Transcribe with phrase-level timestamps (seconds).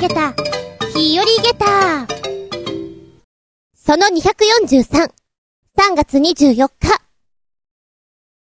[0.00, 0.32] げた、
[0.94, 2.06] 日和げた。
[3.74, 5.12] その243、
[5.76, 7.02] 3月24日。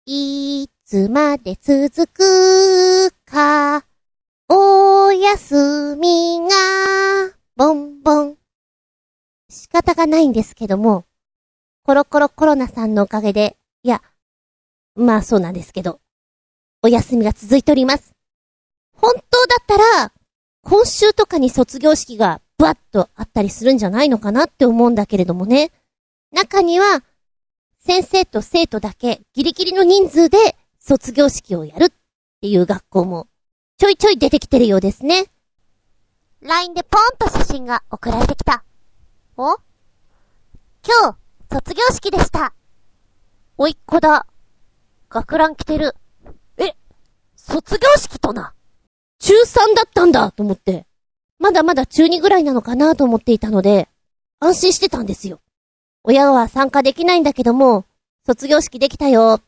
[0.06, 3.84] いつまで続くか、
[4.48, 8.36] お休みが、ボンボン。
[9.48, 11.04] 仕方がないんですけども、
[11.82, 14.02] コロコロコロナさんのおかげで、いや、
[14.94, 16.00] まあそうなんですけど、
[16.82, 18.14] お休みが続いております。
[18.92, 20.12] 本当だったら、
[20.62, 25.72] 今週とかに卒業式がブワッとあったりするんじゃないのかなって思うんだけれどもね。
[26.32, 27.02] 中には、
[27.78, 31.90] 先生と生徒だけギリギリの人数で卒業式をやるっ
[32.42, 33.26] ていう学校も
[33.78, 35.26] ちょいちょい出てきてるようですね。
[36.42, 38.62] LINE でポンと写真が送られてきた。
[39.36, 39.56] お？
[40.86, 41.16] 今日、
[41.50, 42.52] 卒業式でした。
[43.56, 44.26] おいっ子だ。
[45.08, 45.94] 学ラン着てる。
[46.58, 46.74] え、
[47.36, 48.52] 卒業式とな？
[49.20, 50.86] 中3だったんだと思って。
[51.38, 53.88] まだまだ中2ぐらいなのかなと思っていたので、
[54.40, 55.40] 安心してたんですよ。
[56.02, 57.84] 親は参加できないんだけども、
[58.26, 59.40] 卒業式できたよ。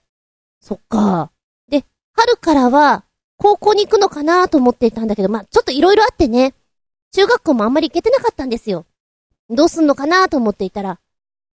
[0.60, 1.30] そっか。
[1.68, 3.04] で、春からは、
[3.38, 6.54] 高校に行くのかなと思っていたんだけど、まあ、ちょっと色々あってね、
[7.12, 8.84] 中学校もあんまり行けてなかったんですよ。
[9.50, 10.98] どうすんのかなと思っていたら、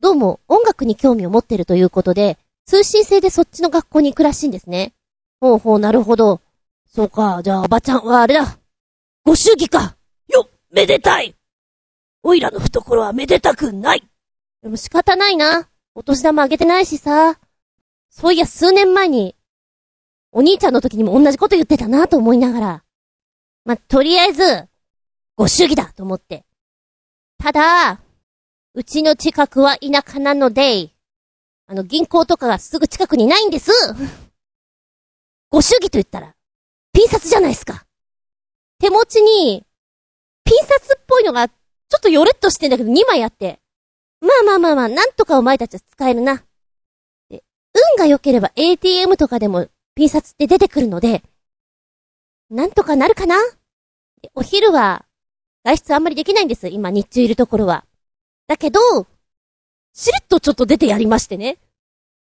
[0.00, 4.92] どうも音楽に興味を持ってるということで、通信制でそっちの学校に行くらしいんですね。
[5.40, 6.40] ほうほう、なるほど。
[6.94, 8.58] そうか、じゃあおばちゃんはあれだ。
[9.24, 9.96] ご祝儀か。
[10.28, 11.34] よっ、めでたい。
[12.22, 14.02] おいらの懐はめでたくない。
[14.62, 15.68] でも仕方ないな。
[15.94, 17.38] お年玉あげてないしさ。
[18.10, 19.36] そういや数年前に、
[20.32, 22.84] お兄ちゃんの時にも同じこと言ってたなと思いながら。
[23.64, 24.68] まとりあえず、
[25.36, 26.44] ご祝儀だと思って。
[27.38, 28.00] ただ、
[28.74, 30.90] うちの近くは田舎なので、
[31.66, 33.70] あの銀行とかがすぐ近くにないんです。
[35.50, 36.34] ご祝儀と言ったら、
[36.98, 37.84] ピン札じゃないですか。
[38.80, 39.64] 手持ちに、
[40.44, 41.54] ピン札っぽいのが、ちょ
[41.96, 43.60] っとヨレッとしてんだけど2枚あって。
[44.20, 46.42] まあまあまあまあ、なんとかお前たちは使えるな。
[47.30, 51.22] で、運が良ければ ATM とかでもピン札って出てくるので、
[52.50, 53.36] なんとかなるかな
[54.34, 55.04] お昼は、
[55.64, 56.66] 外出あんまりできないんです。
[56.66, 57.84] 今日中いるところは。
[58.48, 58.80] だけど、
[59.92, 61.58] しれっとちょっと出てやりましてね。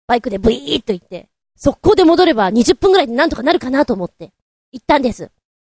[0.06, 4.34] バイクでブイーっと行って、速攻で戻れば20分くらいでなんとかなるかなと思って。
[4.76, 5.32] 行ったんです。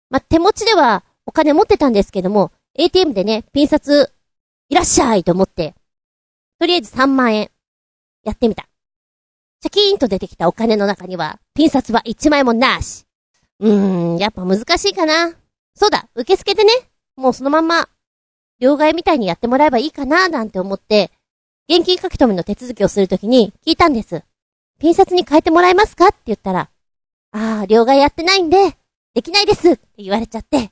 [0.08, 4.10] ま手持ちではお金持ってたんですけども、ATM でね、ピン札、
[4.70, 5.74] いらっしゃいと思って、
[6.58, 7.50] とりあえず3万円、
[8.24, 8.66] やってみた。
[9.62, 13.04] シャキーンと出てきたお金の中には、ピン札は1枚もなし。
[13.60, 15.34] うーん、やっぱ難しいかな。
[15.74, 16.72] そうだ、受付でね、
[17.16, 17.90] もうそのまんま、
[18.60, 21.10] 両替みたいにやってもらえばいいかななんて思って、
[21.68, 24.22] 現金書き留めの手続きをするときに聞いたんです。
[24.78, 26.06] ピン札に変えてもらえますか？
[26.06, 26.70] って言ったら、
[27.32, 28.76] ああ、両替やってないんで、
[29.16, 30.70] できないですって言われちゃって。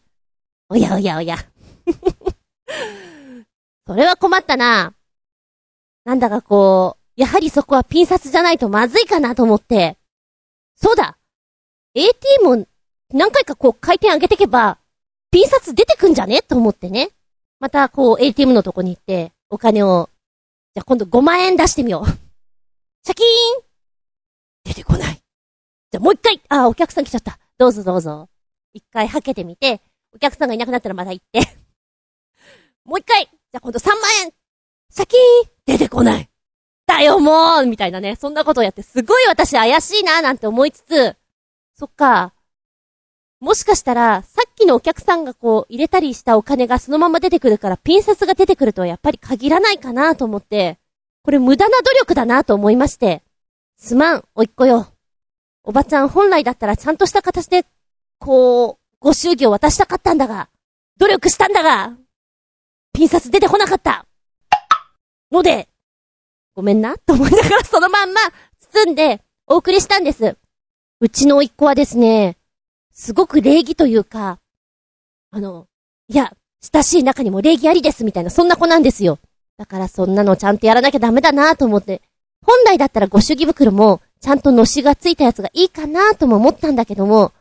[0.68, 1.38] おやおやおや。
[3.88, 4.92] それは困ったな。
[6.04, 9.96] なんだかこう、やはりそこはピン札じゃないとまずいかなと思って。
[10.76, 11.16] そうだ
[11.94, 12.66] !ATM を
[13.14, 14.76] 何回かこう回転上げてけば、
[15.30, 16.42] ピン札出てくんじゃね？
[16.42, 17.12] と思ってね。
[17.60, 20.10] またこう ATM のとこに行って、お金を、
[20.74, 22.06] じゃあ今度5万円出してみよう。
[23.06, 23.64] シャキーン
[24.64, 25.14] 出てこない。
[25.14, 27.38] じゃあもう一回、あ、お客さん来ちゃった。
[27.56, 28.28] どうぞどうぞ。
[28.74, 29.80] 一回はけてみて、
[30.14, 31.40] お客さんがいなくなったらまた行って。
[32.84, 34.32] もう一回じゃあ今度3万円
[34.90, 35.16] 先
[35.64, 36.28] 出てこない
[36.86, 38.16] だよもうみたいなね。
[38.16, 41.16] そんなことをやってすごい私怪しいななんて思いつつ、
[41.74, 42.34] そっか。
[43.40, 50.78] もしかしたら、さっきのお客さんがこう入れたりしたお金がそのまま出てくるからピン札が出てくるとはやっぱり限らないかなと思って、
[51.22, 53.22] これ無駄な努力だなと思いまして。
[53.76, 54.88] すまん、おいっ子よ。
[55.62, 57.64] おばちゃん本来だったらちゃんとした形で
[58.24, 60.48] こう、ご祝儀を渡したかったんだが、
[60.96, 61.94] 努力したんだが、
[62.94, 64.06] ピン札出てこなかった。
[65.30, 65.68] ので、
[66.54, 68.20] ごめんな、と思いながらそのまんま
[68.72, 70.38] 包んでお送りしたんです。
[71.00, 72.38] うちの甥っ子はですね、
[72.94, 74.38] すごく礼儀というか、
[75.30, 75.66] あの、
[76.08, 79.18] いや、親しい中にも礼儀ありですみたいな、そんな子なんですよ。
[79.58, 82.00] だからそんなのちゃんとやらなきゃダメだなと思って、
[82.42, 87.32] 本来だったらご祝儀袋も、ちゃんとのしがついたやつがいいかなとも思ったんだけども、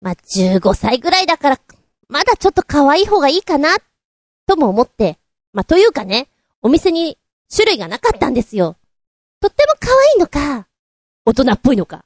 [0.00, 1.60] まあ、15歳ぐらいだから、
[2.08, 3.76] まだちょっと可愛い方がいいかな、
[4.46, 5.18] とも思って。
[5.52, 6.28] まあ、というかね、
[6.62, 7.18] お店に
[7.54, 8.76] 種類がなかったんですよ。
[9.40, 10.68] とっても可愛いのか、
[11.24, 12.04] 大人っぽいのか、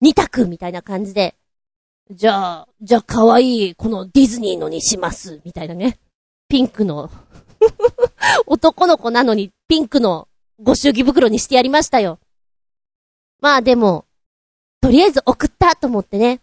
[0.00, 1.34] 二択みたいな感じで。
[2.10, 5.98] じゃあ、じゃあ可愛い、このディズニーのにします、みたいなね。
[6.48, 7.10] ピンクの
[8.46, 10.28] 男の子なのにピンクの
[10.60, 12.18] ご祝儀袋にしてやりましたよ。
[13.40, 14.04] まあでも、
[14.80, 16.40] とりあえず送ったと思ってね。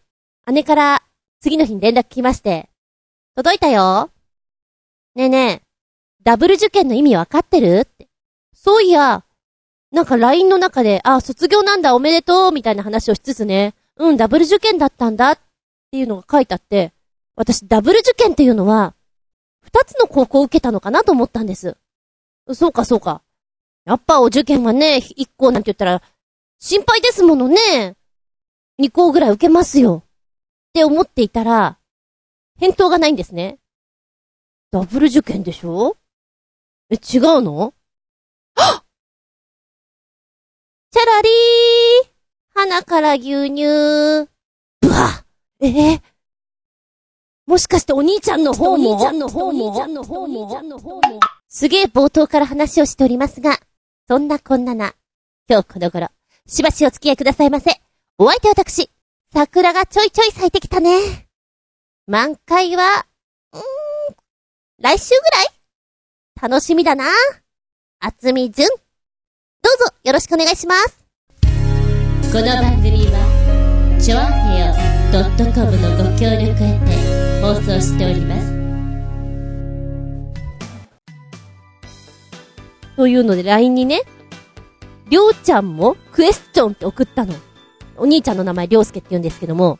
[0.52, 1.04] 姉から
[1.42, 2.70] 次の日に連絡来まして、
[3.36, 4.10] 届いたよ
[5.16, 5.62] ねえねえ、
[6.24, 7.82] ダブル受験の意味わかってる？
[7.82, 8.08] って。
[8.54, 9.24] そういや、
[9.92, 15.40] なんか LINE の中で、あ、卒業なんだおめでとうみたいな話をしつつね、うん、ダブル受験だったんだっ
[15.92, 16.94] ていうのが書いてあって、
[17.36, 18.94] 私ダブル受験っていうのは、
[19.62, 21.78] 二つの高校を受けたのかなと思ったんです。
[22.54, 23.22] そうかそうか。
[23.86, 26.02] やっぱお受験はね、一校なんて言ったら、
[26.60, 27.96] 心配ですものね。
[28.78, 30.04] 二校ぐらい受けますよ。
[30.70, 31.80] って思っていたら、
[32.60, 33.58] 返答がないんですね。
[34.72, 35.98] ダブル受験でしょ？
[36.92, 37.74] え、違うの？
[38.56, 38.84] はっ！
[40.92, 42.10] チャラリー！
[42.54, 44.30] 鼻から牛乳。
[44.82, 45.24] ぶわ
[45.60, 45.68] え？
[45.68, 46.02] ー
[47.48, 48.92] もしかしてお兄ちゃんの方も？
[48.92, 49.70] お兄ちゃんの方も？
[49.70, 51.02] お兄ちゃんの方もお兄ちゃんの方も？
[51.48, 53.58] すげえ冒頭から話をしておりますが、
[54.08, 54.94] そんなこんなな、
[55.50, 56.10] 今日この頃、
[56.46, 57.82] しばしお付き合いくださいませ。
[58.20, 58.92] お相手私、
[59.32, 61.28] 桜がちょいちょい咲いてきたね。
[62.08, 63.06] 満開は、
[63.54, 63.64] うーん、
[64.82, 65.48] 来週ぐらい？
[66.42, 67.06] 楽しみだな。
[68.00, 68.70] あつみじゅん。
[68.70, 71.06] どうぞよろしくお願いします。
[71.44, 74.74] この番組は、ちょあへよ
[75.54, 76.90] .com のご協力へて
[77.44, 78.50] 放送しております。
[82.96, 84.02] というので LINE にね、
[85.08, 87.36] りょうちゃんもクエスチョンって送ったの。
[88.00, 89.78] お兄ちゃんの名前りょうすけって言うんですけども、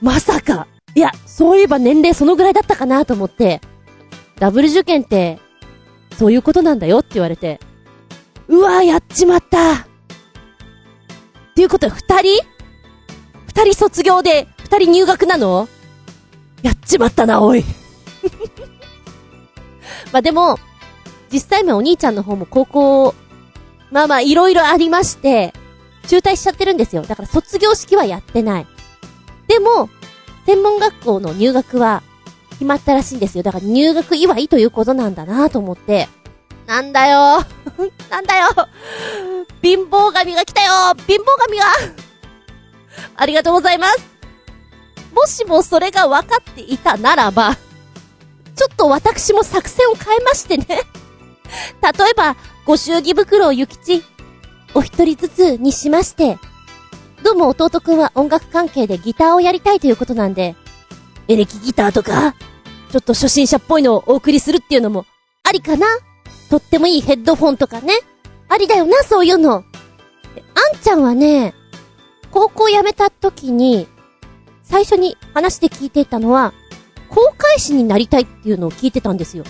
[0.00, 3.60] まさか、いや、そういえば年齢そのぐらいだったかなと思って、
[4.38, 5.38] ダブル受験って、
[6.18, 7.60] そういうことなんだよって言われて、
[8.48, 9.74] うわーやっちまった。
[9.74, 9.76] っ
[11.54, 12.44] ていうことは二人？
[13.46, 15.68] 二人卒業で、二人入学なの？
[16.62, 17.64] やっちまったな、おい。
[20.12, 20.58] まあでも、
[21.32, 23.14] 実際面お兄ちゃんの方も高校、
[23.90, 25.52] まあまあいろいろありまして、
[26.08, 27.02] 中退しちゃってるんですよ。
[27.02, 28.66] だから卒業式はやってない。
[29.46, 29.88] でも、
[30.46, 32.02] 専門学校の入学は
[32.50, 33.42] 決まったらしいんですよ。
[33.42, 36.08] だから入学祝いということなんだなと思って。
[36.66, 37.44] なんだよ
[38.08, 38.48] なんだよ
[39.62, 41.64] 貧乏神が来たよ貧乏神が
[43.16, 44.12] ありがとうございます
[45.12, 47.54] もしもそれが分かっていたならば、
[48.56, 50.66] ちょっと私も作戦を変えましてね。
[50.68, 50.80] 例
[52.10, 54.02] えば、ご祝儀袋をゆきち、
[54.74, 56.38] お一人ずつにしまして、
[57.22, 60.56] どうも弟くんは音楽関係でギターをやりたいということなんで、
[61.28, 62.34] エレキギターとか、
[62.90, 65.04] ちょっと初心者っぽいのをお送りするっていうのも、
[65.44, 65.86] ありかな？
[66.50, 67.92] とってもいいヘッドフォンとかね？
[68.48, 69.52] ありだよな、そういうの。
[69.54, 69.64] あん
[70.80, 71.54] ちゃんはね、
[72.30, 73.86] 高校辞めた時に、
[74.62, 76.54] 最初に話で聞いていたのは、
[77.08, 79.44] 航海士になりたいっていうのを聞いてたんですよ。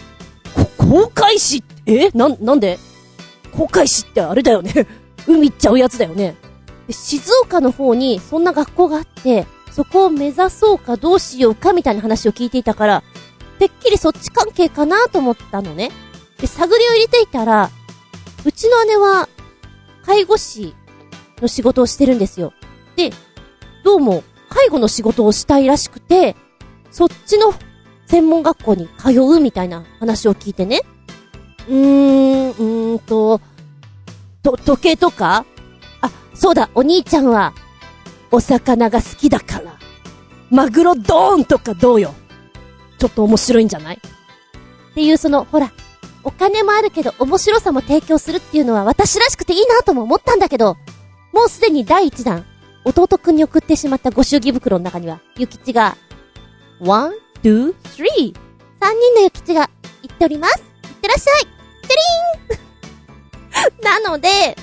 [0.78, 2.10] 航海士、え？
[2.10, 2.78] な、なんで？
[3.56, 4.86] 航海士ってあれだよね。
[5.26, 6.36] 海行っちゃうやつだよね。
[6.86, 13.02] で静岡の方にそんな学校があって、そこを目指そうかどうしようかみたいな話を聞いていたから、
[13.58, 15.90] てっきりそっち関係かなと思ったのね。
[16.38, 17.70] で、探りを入れていたら、
[18.44, 19.28] うちの姉は、
[20.04, 20.74] 介護士
[21.40, 22.52] の仕事をしてるんですよ。
[22.96, 23.12] で、
[23.84, 26.36] どうも、介護の仕事をしたいらしくて、
[26.90, 27.54] そっちの
[28.06, 30.80] 専門学校に通うみたいな話を聞いてね。
[31.68, 33.40] うーん、うーんと、
[34.42, 35.44] と、時計とか？
[36.00, 37.52] あ、そうだ、お兄ちゃんは、
[38.30, 39.78] お魚が好きだから、
[40.50, 42.14] マグロドーンとかどうよ？
[42.98, 43.96] ちょっと面白いんじゃない？
[43.96, 45.72] っていうその、ほら、
[46.24, 50.76] お金もあるけど面白さも提供するっていうのは私らしくていいなとも思ったんだけど、
[51.32, 52.44] もうすでに第一弾、
[52.84, 55.96] 弟くんに送ってしまったご祝儀袋の中には、ゆきちが、
[56.80, 58.34] one, two, three
[58.80, 59.70] 三人のゆきちが
[60.02, 60.58] 言っております。
[60.58, 61.42] いってらっしゃい。
[61.42, 61.94] て
[62.50, 62.71] りーん
[63.82, 64.56] なので、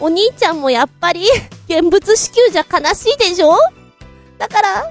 [0.00, 1.26] お兄ちゃんもやっぱり、
[1.68, 3.56] 現物支給じゃ悲しいでしょ？
[4.38, 4.90] だから、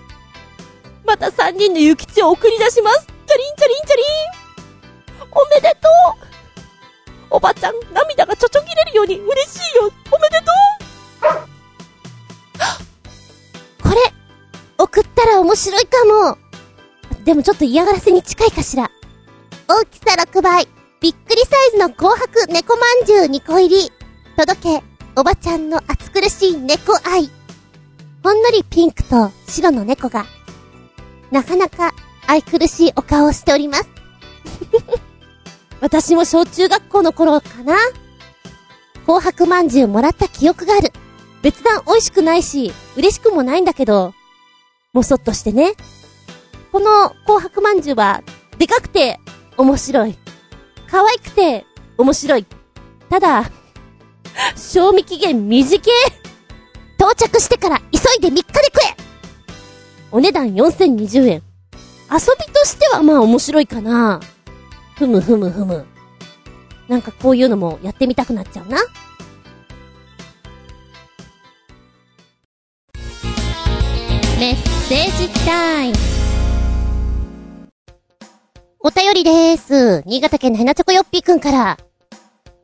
[1.05, 3.07] また三人のゆきちを送り出します。
[3.27, 4.05] チャリンチャリンチャリン
[5.31, 5.88] おめでと
[6.25, 10.43] うおばちゃん、涙がちょちょぎれるように嬉しいよおめでと
[13.85, 13.95] う これ、
[14.77, 16.38] 送ったら面白いかも。
[17.23, 18.91] でもちょっと嫌がらせに近いかしら。
[19.67, 20.67] 大きさ6倍。
[21.01, 23.91] びっくりサイズの紅白猫まんじゅう2個入り。
[24.38, 24.84] 届け、
[25.15, 27.27] おばちゃんの暑苦しい猫愛。
[28.22, 30.27] ほんのりピンクと白の猫が、
[31.31, 31.96] なかなか
[32.27, 33.89] 愛くるしいお顔をしております。
[35.81, 37.75] 私も小中学校の頃かな。
[39.08, 40.93] 紅白まんじゅうもらった記憶がある。
[41.41, 44.13] 別段美味しくないし、嬉しくもないんだけど、
[44.93, 45.74] もそっとしてね。
[46.72, 48.22] この紅白まんじゅうは、
[48.60, 49.20] でかくて
[49.58, 50.15] 面白い。
[50.91, 51.65] 可愛くて
[51.98, 52.45] 面白い。
[53.10, 53.50] ただ、
[54.57, 55.79] 賞味期限短い。
[56.98, 58.95] 到着してから急いで3日で食え
[60.12, 61.41] お値段4020円。
[62.12, 64.19] 遊びとしてはまあ面白いかな。
[64.98, 65.86] ふむふむふむ。
[66.89, 68.77] なんかこういうのもやってみたくなっちゃうな。
[74.38, 74.55] メッ
[74.89, 76.10] セージタイム。
[78.83, 80.01] お便りでーす。
[80.07, 81.77] 新潟県のヘナチョコヨッピーくんから、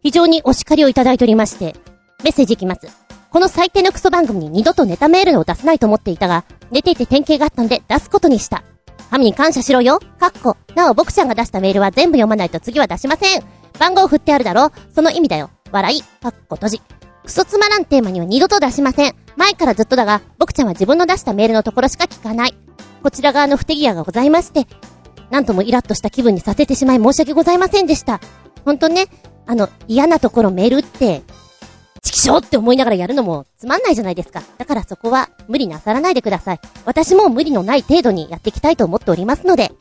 [0.02, 1.76] 非常にお叱りをいただいておりまして、
[2.24, 2.88] メッセージいきます。
[3.30, 8.64] この最低のクソ番組に二度とネタメールを出せないと思っていたが、寝ていて典型があったんで出すことにした。
[9.12, 10.00] 神に感謝しろよ。
[10.20, 10.58] かっこ。
[10.74, 13.44] なお僕ちゃんが出したメールは全部読まないと次は出しません。
[13.78, 15.52] 番号振ってあるだろその意味だよ。
[15.72, 16.02] 笑い。
[16.02, 16.82] かっこ閉じ。
[17.26, 19.16] クソつまらんテーマには二度と出しません。
[19.36, 22.56] 前からずっとだが、僕ちゃんは自分の出したメールのところしか聞かない。
[23.04, 24.66] こちら側の不手際がございまして、
[25.30, 28.20] なんともイラッとした気分にさせてしまい申し訳ございませんでした。
[28.66, 29.08] ほんとね、
[29.46, 31.24] あの、嫌なところメールって、
[32.02, 34.42] チキショーって思いながらやるのもつまんないじゃないですか。
[34.58, 36.60] だからそこは無理なさらないでください。
[36.86, 39.72] 私も無理のない程度にやっていきたいと思っておりますので。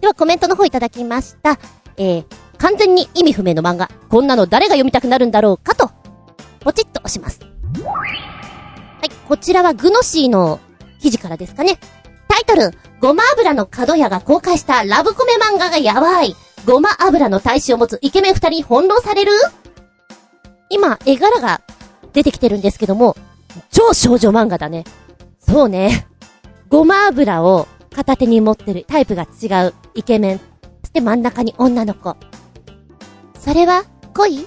[0.00, 1.58] ではコメントの方いただきました。
[1.96, 2.24] えー、
[2.58, 3.88] 完全に意味不明の漫画。
[4.08, 5.90] こんなの誰が読みたくなるんだろうかと、
[6.60, 7.40] ポチッと押します。
[7.40, 7.46] は
[9.04, 10.60] い、こちらはグノシーの
[11.00, 11.78] 記事からですかね。
[12.28, 16.34] タイトル、ごま油の角屋が公開したラブコメ漫画がやばい。
[16.64, 19.32] ごま油の大使を持つイケメン二人翻弄される？
[20.68, 21.60] 今、絵柄が
[22.12, 23.16] 出てきてるんですけども、
[23.70, 24.84] 超少女漫画だね。
[25.38, 26.06] そうね。
[26.68, 30.38] ごま油を片手に持ってるタイプが違うイケメン。
[30.82, 32.16] そして真ん中に女の子。
[33.38, 34.46] それは恋？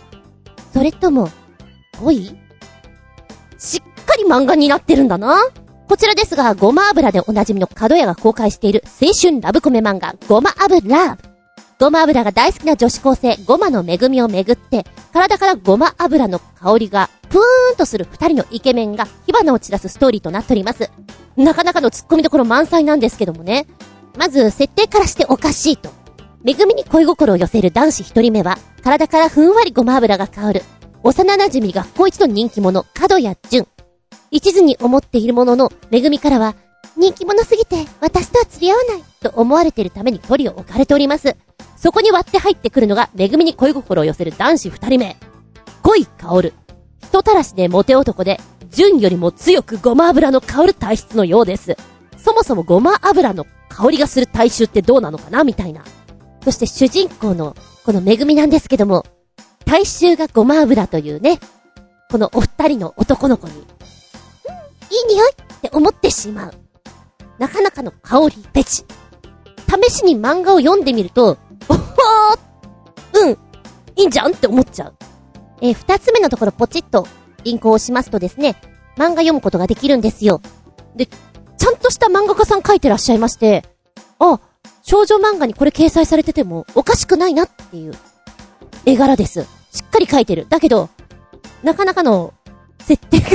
[0.74, 1.30] それとも
[2.02, 2.38] 恋？
[3.58, 5.40] しっかり漫画になってるんだな。
[5.90, 11.24] こちらですが、ごま油でおなじみの角屋が公開している青春ラブコメ漫画、ごま油ラブ。
[11.80, 20.92] ごま油が大好きな女子高生、ごまの恵みをめぐって、体からごま油の香りが、プーンとする二人のイケメンが火花を散らすストーリーとなっております。
[21.36, 23.66] なかなかの突っ込みどころ満載なんですけどもね。
[24.16, 25.90] まず、設定からしておかしいと。
[26.46, 30.62] 恵みに恋心を寄せる男子一人目は、体からふんわりごま油が香る。
[31.02, 33.66] 幼馴染学校一の人気者、角谷淳。
[34.32, 36.56] 一途に思っているものの、恵みからは、
[36.96, 41.36] 人気者すぎて、私とは釣り合わない、と思われているために距離を置かれております。
[41.78, 45.18] そこに割って入ってくるのが、恵みに恋心を寄せる男子二人目。
[45.82, 46.54] 恋香る。
[47.04, 51.76] 人たらしでモテ男で、純よりも強くごま油の香る体質のようです。
[52.18, 55.84] そもそもごま油の香りがする体臭ってどうなのかなみたいな。
[56.44, 57.56] そして主人公の、
[57.86, 59.06] この恵みなんですけども、
[59.66, 61.40] 体臭がごま油というね、
[62.12, 63.66] このお二人の男の子に、
[64.90, 66.54] いい匂いって思ってしまう。
[67.38, 68.84] なかなかの香りペチ。
[69.88, 71.38] 試しに漫画を読んでみると、
[71.70, 73.32] おほーうん、
[73.96, 74.96] いいんじゃんって思っちゃう。
[75.62, 77.08] えー、二つ目のところポチッと
[77.44, 78.56] リンクを押しますとですね、
[78.98, 80.42] 漫画読むことができるんですよ。
[80.96, 83.64] で、ちゃんとした漫画家さん書いてらっしゃいまして、
[84.18, 84.40] あ、
[84.82, 87.94] 少女漫画にこれ掲載されててもおかしくないなっていう
[88.86, 89.44] 絵柄です。
[89.72, 90.48] しっかり書いてる。
[90.50, 90.90] だけど、
[91.64, 92.34] なかなかの
[92.80, 93.28] 設定が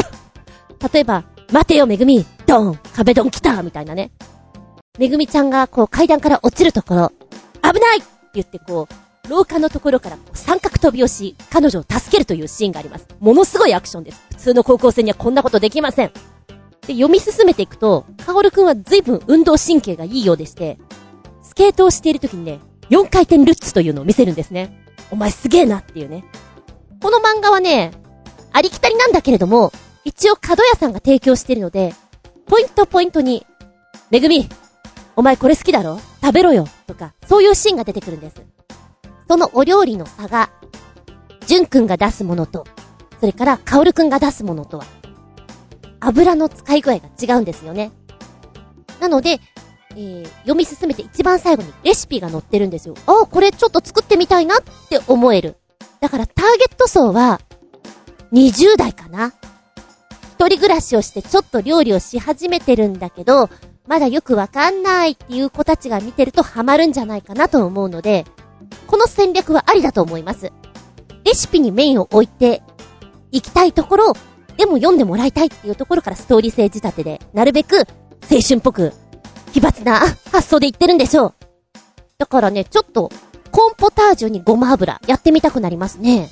[0.93, 4.11] 例えば、待てよめぐみ、ドン壁ドン来たみたいなね。
[4.99, 7.13] めぐみちゃんがこう階段から落ちるところ、
[7.63, 13.07] 危ないって言ってこう、廊下のところから三角飛びをし、彼女を助けるというシーンがあります。
[13.21, 14.27] ものすごいアクションです。
[14.31, 16.11] 普通の高校生にはこんなことできません。
[16.89, 20.77] で、読み進めていくと、かおるくんは随分運動神経がいいようでして、
[21.45, 22.59] スケートをしている時にね、
[22.91, 24.85] 4回転ルッツというのを見せるんですね。
[25.13, 26.25] お前すげえなっていうね。
[27.01, 27.93] この漫画はね、
[28.51, 29.73] ありきたりなんだけれども、
[30.05, 31.95] 一応角屋さんが提供してるので、
[32.47, 33.47] ポイントポイントに、
[34.11, 34.49] めぐみ、
[35.17, 35.99] お前これ好きだろ？
[36.21, 38.37] 食べろよとか、そういうシーンが出てくるんです。
[39.29, 40.51] そのお料理の差が、
[41.47, 42.67] じゅんくんが出すものと、
[43.21, 44.85] それからかおるくんが出すものとは、
[46.01, 47.93] 油の使い具合が違うんですよね。
[49.01, 49.41] なので、
[49.97, 52.95] えー、読み進めて一番最後にレシピが載ってるんですよ。
[53.07, 55.57] ああ、これちょっと作ってみたいなって思える。
[56.01, 57.41] だからターゲット層は、
[58.33, 59.33] 20代かな。
[60.35, 63.49] 一人暮らしをしてちょっと料理をし始めてるんだけど、
[63.87, 68.25] まだよくわかんないっていう子たちが見てるとハマるんじゃないかなと思うので、
[68.89, 70.51] この戦略はありだと思います。
[71.25, 72.63] レシピにメインを置いて、
[73.31, 74.13] 行きたいところ、
[74.57, 77.87] でも読んでもらいたいっていうところからストーリー性仕立てで、なるべく
[78.29, 78.93] 青春っぽく、
[79.53, 80.01] 奇抜な
[80.33, 81.35] 発想で言ってるんでしょう。
[82.19, 83.13] だからね、ちょっと、
[83.53, 86.29] コンポタージュにごま油、やってみたくなりますね。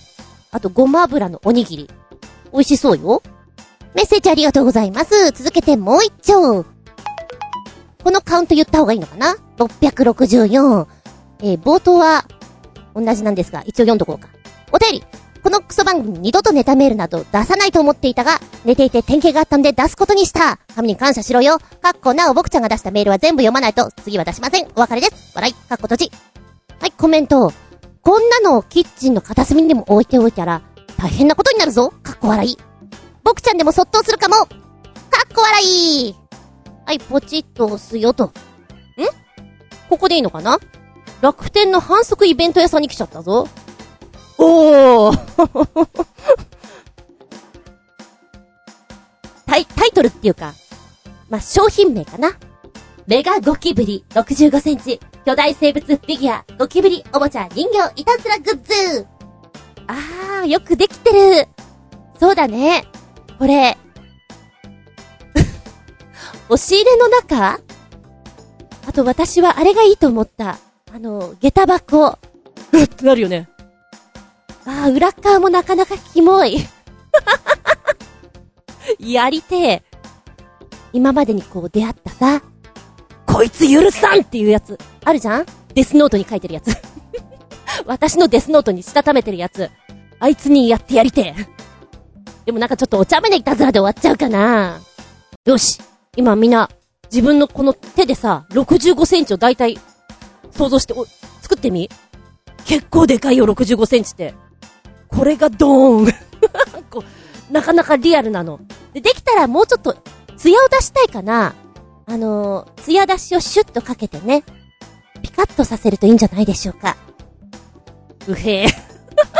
[0.51, 1.91] あと、ごま油のおにぎり。
[2.53, 3.23] 美味しそうよ。
[3.95, 5.31] メッセージありがとうございます。
[5.33, 6.65] 続けてもう一丁。
[8.03, 10.87] このカウント言った方がいいのかな ?664。
[11.41, 12.25] えー、冒頭は、
[12.95, 14.29] 同じなんですが、一応読んどこうか。
[14.73, 15.05] お便り。
[15.43, 20.59] このクソ番組二度とネタメールなど出さないと思っていたが、寝ていて典型があったんで出すことにした。
[20.75, 21.59] 神に感謝しろよ。
[21.81, 24.69] かっこなお僕ちゃんが出したメールは全部読まないと次は出しません。
[24.77, 25.33] お別れです。
[25.35, 25.55] 笑い。
[25.55, 26.13] かっこ閉じ。
[26.81, 27.53] はい、コメント。
[28.03, 30.63] こんなのをキッチンの片隅にでも置いておいたら、
[30.97, 32.72] 大変なことになるぞかっこ笑い。
[33.25, 34.49] 僕ちゃんでもそっとするかもかっ
[35.35, 36.15] こ笑い
[36.85, 38.27] はい、ポチッと押すよと。
[38.27, 38.31] ん？
[39.89, 40.59] ここでいいのかな？
[41.21, 43.49] 楽天の反則イベント屋さんに来ちゃったぞ。
[44.39, 45.19] おー
[49.47, 50.55] タイ、タイトルっていうか、
[51.29, 52.37] まあ、商品名かな。
[53.07, 58.63] メガゴキブリ65センチ、巨大生物フィギュア、ゴキブリおもちゃ人形いたずらグッ
[58.95, 59.07] ズ。
[59.87, 61.47] あー、よくできてる。
[62.19, 62.85] そうだね。
[63.43, 63.77] これ、
[66.49, 67.59] 押し入れの中？
[68.87, 70.61] あと私はあれがいいと思った。
[70.95, 72.19] あの、下駄箱。
[72.71, 73.49] うってなるよね。
[74.65, 76.59] ああ、裏側もなかなかキモい。
[79.01, 79.83] やりてえ。
[80.93, 82.43] 今までにこう出会ったさ、
[83.27, 85.47] こいつ許さんっていうやつ、あるじゃん？
[85.75, 86.71] デスノートに書いてるやつ。
[87.87, 89.69] 私のデスノートにしたためてるやつ。
[90.21, 91.62] あいつにやってやりてえ。
[92.45, 94.81] でもなんかちょっとお茶目ないたずらで終わっちゃうかな。
[95.45, 95.81] よし。
[96.17, 96.69] 今みんな、
[97.05, 99.79] 自分のこの手でさ、65センチをだいたい
[100.51, 101.07] 想像して、お、
[101.41, 101.89] 作ってみ？
[102.65, 104.35] 結構でかいよ、65センチって。
[105.09, 106.13] これがドーン
[106.91, 107.05] こ
[107.51, 108.61] う、なかなかリアルなの。
[108.93, 109.97] で、できたらもうちょっと、
[110.37, 111.55] 艶を出したいかな。
[112.07, 114.45] あのー、艶出しをシュッとかけてね、
[115.23, 116.97] ピカッとさせるといいんじゃないでしょうか。
[118.29, 118.67] うへえ。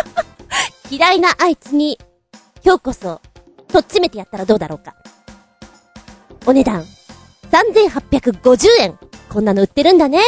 [0.91, 1.99] 嫌いなあいつに、
[2.65, 3.21] 今日こそ、
[3.69, 4.95] とっちめてやったらどうだろうか。
[6.47, 6.85] お値段、
[7.51, 8.99] 3850円。
[9.29, 10.21] こんなの売ってるんだね。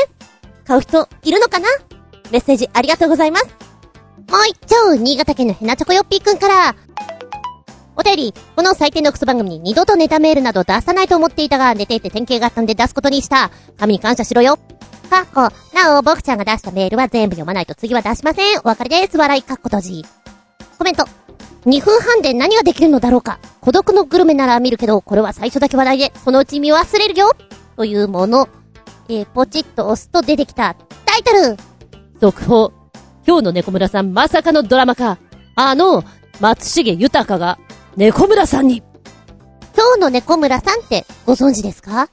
[0.67, 1.69] 買う人、いるのかな？
[2.33, 3.47] メッセージありがとうございます。
[3.47, 6.75] もう一丁、新潟県のヘナチョコヨッピーくんから、
[7.97, 13.53] お便り、この最低のクソ番組に二度とネタメールなど出さないと思っていたが、寝ていて典型があったんで出すことにした。
[13.79, 14.59] 神に感謝しろよ。
[15.09, 18.59] かっこ、なお、僕ちゃんが出したメールは全部読まないと次は出しません。
[18.61, 19.19] お別れです。
[19.19, 20.05] 笑いかっことじ。
[20.79, 21.07] コメント。
[21.67, 23.39] 2分半で何ができるのだろうか。
[23.61, 27.33] 孤独のグルメなら見るけど、これは最初だけ話題で、そのうち見忘れるよ。
[27.77, 28.49] というもの。
[29.09, 31.57] えー、ポチッと押すと出てきたタイトル
[32.21, 32.73] 速報。
[33.27, 35.19] 今日の猫村さんまさかのドラマか。
[35.57, 36.05] あの、
[36.41, 37.59] 松重豊が
[37.97, 38.83] 猫村さんに。
[39.77, 42.09] 今日の猫村さんってご存知ですか？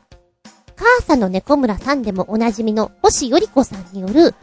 [0.75, 4.33] 母さんの猫村さんでもおなじみの星より子さんによる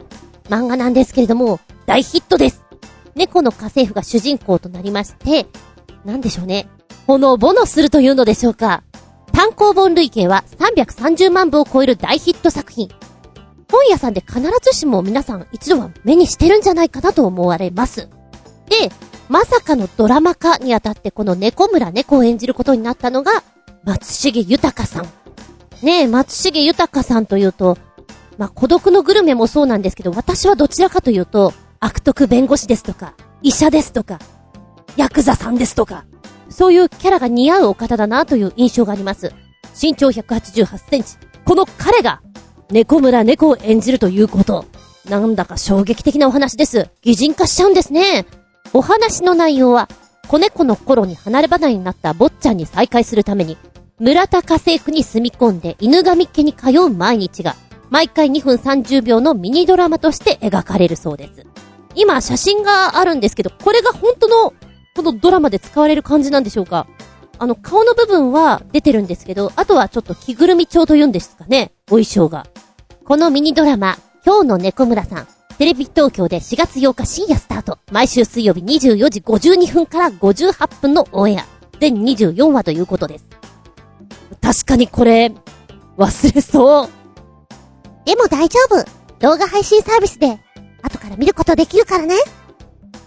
[0.45, 2.63] 漫画なんですけれども、大ヒットです。
[3.19, 5.45] 猫の家政婦が主人公となりまして、
[6.05, 6.69] なんでしょうね。
[7.05, 8.81] ほのぼのするというのでしょうか。
[9.33, 12.87] 単行本累計は330万部を超える大ヒット作品。
[13.69, 18.07] 本屋さんで必ずしも皆さん一度は目にしてるんじゃないかなと思われます。
[18.69, 18.89] で、
[19.27, 23.43] まさかのドラマ化にあたってこの猫村猫を演じることになったのが、
[23.83, 25.03] 松重豊さん。
[25.83, 27.77] ねえ、松重豊さんというと、
[28.37, 34.19] まあ、孤独のグルメもそうなんですけど、私はどちらかというと、悪徳弁護士ですとか、医者ですとか、
[34.97, 36.05] ヤクザさんですとか、
[36.49, 39.31] そういうキャラが似合うお方だなという印象があります。
[39.81, 41.15] 身長188センチ。
[41.45, 42.21] この彼が、
[42.69, 44.65] 猫村猫を演じるということ。
[45.07, 46.89] なんだか衝撃的なお話です。
[47.01, 48.25] 擬人化しちゃうんですね。
[48.73, 49.87] お話の内容は、
[50.27, 53.57] 子猫の頃に離れ離れになった坊ちゃんに再会するために、
[53.99, 57.55] 村田家政府に住み込んで犬神家に通う毎日が、
[57.89, 61.45] 毎回2分30秒のミニドラマとして描かれるそうです。
[61.99, 64.53] 今写真があるんですけど、これが本当の、
[64.95, 66.87] このドラマで使われる感じなんでしょうか？
[67.37, 72.47] あの、顔の部分は出てるんですけど、あとはちょっと着ぐるみ調と言うんですかね、お衣装が。
[73.03, 77.79] このミニドラマ、今日の猫村さん、テレビ東京で4月8日深夜スタート。
[77.91, 81.45] 毎週水曜日24時52分から58分のオンエア。
[81.81, 83.25] 全24話ということです。
[84.41, 85.33] 確かにこれ、
[85.97, 86.89] 忘れそう。
[88.05, 88.85] でも大丈夫。
[89.19, 90.39] 動画配信サービスで、
[90.81, 92.15] 後から見ることできるからね。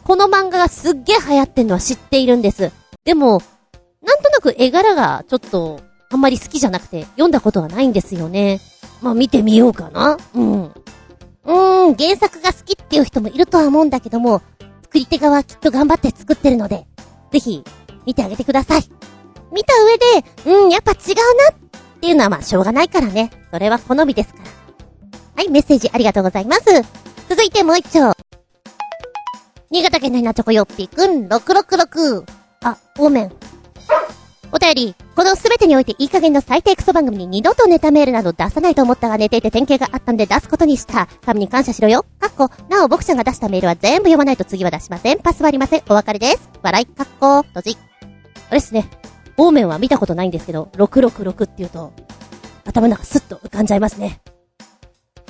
[0.05, 2.73] この漫画がすっげー流行ってんのは知っているんです。
[3.05, 3.41] でも、
[4.03, 5.81] なんとなく絵柄がちょっと、
[6.11, 8.61] あんまり好きじゃなくて、読んだことはないんですよね。
[9.01, 10.19] まあ見てみようかな。
[10.35, 10.65] うん。
[10.65, 14.43] うーん、原作が好きっていう人もいるとは思うんだけども、
[14.83, 16.87] 作り手側はきっと頑張って作ってるので、
[17.31, 17.65] ぜひ、
[18.05, 18.83] 見てあげてください。
[19.53, 21.17] 見た上で、うん、やっぱ違う
[21.51, 23.31] なっていうのはまあしょうがないからね。
[23.51, 24.45] それは好みですから。
[25.37, 27.02] はい、メッセージありがとうございます。
[27.33, 28.13] 続いてもう一丁。
[29.71, 32.27] 新潟県のひなチョコよっぴくん、666。
[32.63, 33.33] あ、オーメン。
[34.53, 41.09] お便り、このすべてにおいていい加減の最低クソ番組に二度とネタメールなど出さないと思ったが寝ていて典型があったんで出すことにした。
[41.25, 42.05] 神に感謝しろよ。
[42.21, 45.19] かっこ、なお僕ちゃんが出したメールは全部読まないと次は出しません。
[45.21, 45.83] パスはありません。
[45.89, 46.51] お別れです。
[46.63, 47.79] 笑い、かっこ、閉じ。
[48.51, 48.91] あれっすね。
[49.39, 51.95] オーメンは見たことないんですけど、666って言うと、
[52.67, 54.21] 頭の中スッと浮かんじゃいますね。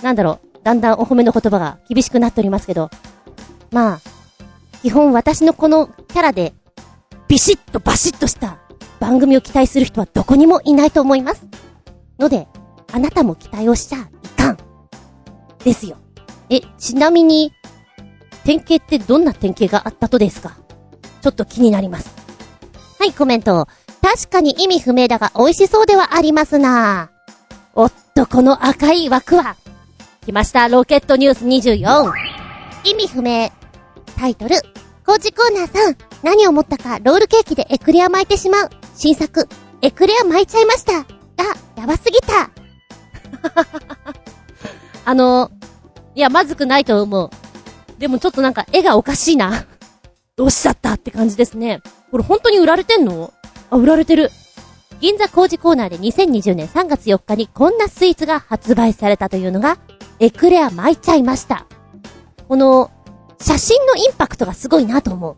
[0.02, 2.90] なんだろう、だんだんお褒めの言葉が厳しくなっておりますけど、
[3.70, 4.00] まあ、
[4.82, 6.52] 基本私のこのキャラで、
[7.28, 8.58] ビシッとバシッとした
[9.00, 11.46] 番組を期待する人はどこにもいないと思います。
[12.18, 12.46] ので、
[12.92, 14.58] あなたも期待をしちゃいかん。
[15.64, 15.96] ですよ。
[16.50, 17.52] え、ちなみに、
[18.44, 20.56] 典型ってどんな典型があったとですか？
[21.22, 22.10] ちょっと気になります。
[22.98, 23.66] はい、コメント。
[24.02, 27.10] 確かに意味不明だが美味しそうではありますな
[27.74, 29.56] おっと、この赤い枠は。
[30.24, 32.12] 来ました、ロケットニュース24。
[32.84, 33.50] 意味不明。
[34.16, 34.54] タイトル。
[35.04, 38.70] コージコーナーさん、何を思ったかロールケーキでエクレア巻いてしまう。
[38.94, 39.48] 新作、
[39.80, 40.92] エクレア巻いちゃいました。
[40.92, 41.06] が、
[41.76, 42.50] やばすぎた。
[45.04, 45.50] あの、
[46.14, 47.30] いや、まずくないと思う。
[47.98, 49.64] でもちょっとなんか絵がおかしいな。
[50.36, 51.80] どうしちゃったって感じですね。
[52.12, 53.32] これ本当に売られてんの？
[53.70, 54.30] あ、売られてる。
[55.00, 59.78] 銀座工事コーナーで2020年3月4日にこんなスイーツが発売されたというのが、
[60.22, 61.66] エクレア巻いちゃいました。
[62.46, 62.92] この、
[63.40, 65.36] 写真のインパクトがすごいなと思う。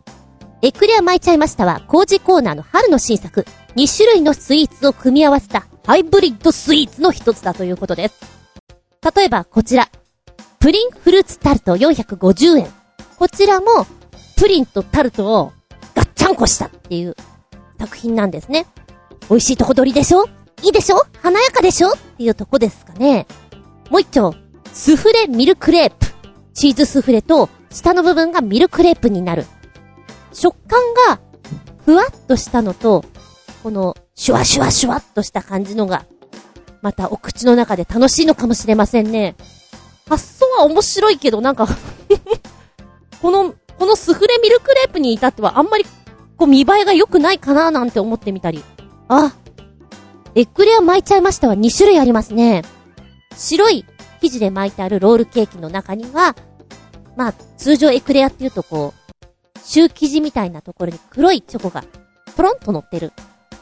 [0.61, 8.19] エクレア巻いちゃいましたは、工事コーナーの春の新作、2種類のスイーツを組み合わせたハイブリッドスイーツの一つだということです。
[9.15, 9.89] 例えばこちら、
[10.59, 12.67] プリンフルーツタルト450円。
[13.17, 13.87] こちらも、
[14.37, 15.51] プリンとタルトを
[15.95, 17.15] ガッチャンコしたっていう
[17.79, 18.67] 作品なんですね。
[19.31, 20.25] 美味しいとこ取りでしょ？
[20.61, 20.97] いいでしょ？
[21.23, 21.89] 華やかでしょ？
[21.89, 23.25] っていうとこですかね。
[23.89, 24.35] もう一丁、
[24.75, 26.05] スフレミルクレープ。
[26.53, 29.45] チーズスフレと下の部分がミルクレープになる。
[30.33, 31.21] 食感が
[31.85, 33.05] ふわっとしたのと、
[33.63, 36.05] このシュワシュワシュワっとした感じのが、
[36.81, 39.37] またお口の中で楽しいのかもしれませんね。
[40.09, 41.67] 発想は面白いけどなんか
[43.21, 45.85] この、このスフレミルクレープに至ってはあんまり
[46.35, 48.61] こう見栄えが良くないかななんて思ってみたり。
[49.07, 49.33] あ、
[50.35, 52.63] エックレア巻いちゃいましたは2種類ありますね。
[53.37, 53.85] 白い
[54.19, 56.35] 生地で巻いてあるロールケーキの中には、
[57.15, 61.83] まあ、通常エクレアっていうとこう、シュー生地みたいなところに黒いチョコが、
[62.35, 63.13] ポロンと乗ってる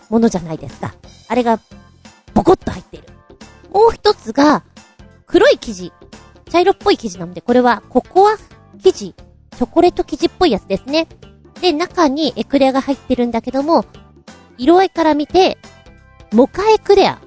[0.09, 0.93] ものじゃないですか。
[1.27, 1.59] あれが、
[2.33, 3.07] ボコッと入っている。
[3.71, 4.63] もう一つが、
[5.27, 5.93] 黒い生地。
[6.49, 8.37] 茶色っぽい生地なので、これはココア
[8.77, 11.07] 生地、チョコレート生地っぽいやつですね。
[11.61, 13.85] で、中にエクレアが入ってるんだけども、
[14.57, 15.57] 色合いから見て、
[16.33, 17.19] モカエクレア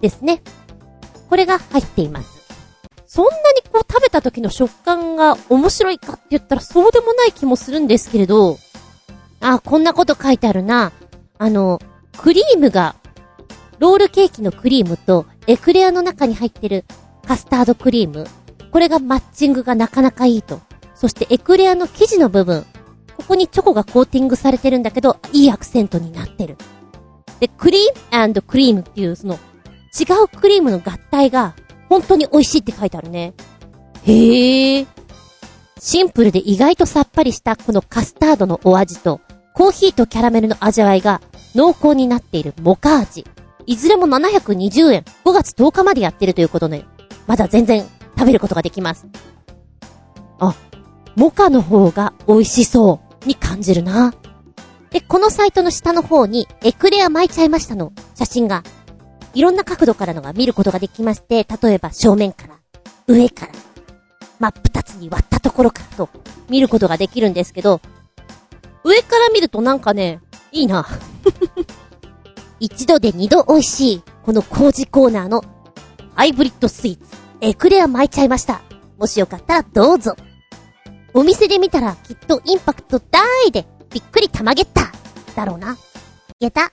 [0.00, 0.42] ですね。
[1.28, 2.33] これが入っています。
[3.14, 8.58] そんなにこう食べた時の食感が面白いかって言ったらそうでもない気もするんですけれど、
[9.40, 10.90] あ、こんなこと書いてあるな。
[11.38, 11.80] あの、
[12.18, 12.96] クリームが、
[13.78, 16.86] ロールケーキのクリームとエクレアの中に入ってる
[17.24, 18.26] カスタードクリーム。
[18.72, 20.60] これがマッチングがなかなかいいと。
[20.96, 22.66] そしてエクレアの生地の部分。
[23.16, 26.56] ここにチョコがコーティングされてるんだけど、いいアクセントになってる。
[27.38, 31.54] で、クリームクリームっていうその、違うクリームの合体が、
[31.88, 33.34] 本当に美味しいって書いてあるね。
[34.04, 34.86] へえ。
[35.78, 39.20] シンプルで意外とさっぱりしたこのカスタードのお味と、
[39.54, 41.20] コーヒーとキャラメルの味わいが
[41.54, 43.24] 濃厚になっているモカ味。
[43.66, 45.04] いずれも720円。
[45.24, 46.84] 5月10日までやってるということで、
[47.26, 47.84] まだ全然
[48.16, 49.06] 食べることができます。
[50.38, 50.54] あ、
[51.16, 54.14] モカの方が美味しそうに感じるな。
[54.90, 58.62] で、このサイトの下の方にエクレア巻いちゃいましたの写真が、
[59.34, 62.58] いろんな角度からのが見ることができまして、例えば正面から、
[63.06, 63.52] 上から、
[64.38, 66.08] 真っ二つに割ったところからと
[66.48, 67.80] 見ることができるんですけど、
[68.84, 70.20] 上から見るとなんかね、
[70.52, 70.86] いいな。
[72.60, 75.42] 一度で二度美味しい、この工事コーナーの
[76.14, 78.62] ハイブリッドスイーツ、エクレア巻いちゃいました。
[78.98, 80.14] もしよかったらどうぞ。
[81.12, 84.92] お店で見たらきっとインパクト大でびっくりたまげった
[85.34, 85.76] だろうな。
[86.40, 86.72] げた、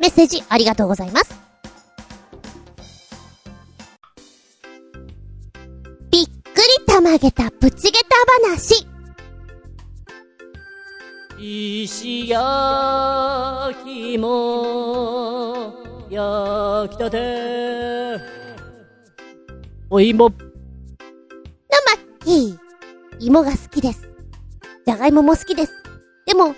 [0.00, 1.34] メッセージありがとうございます。
[6.10, 6.32] びっくり
[6.86, 8.16] たまげたプチゲタ
[8.48, 8.86] 話。
[11.38, 15.74] 石焼きも
[16.10, 18.18] 焼きたて
[19.90, 20.30] お芋
[22.26, 22.58] キー。
[23.20, 24.10] 芋が好きです。
[24.84, 25.72] じゃがいもも好きです。
[26.26, 26.54] でも、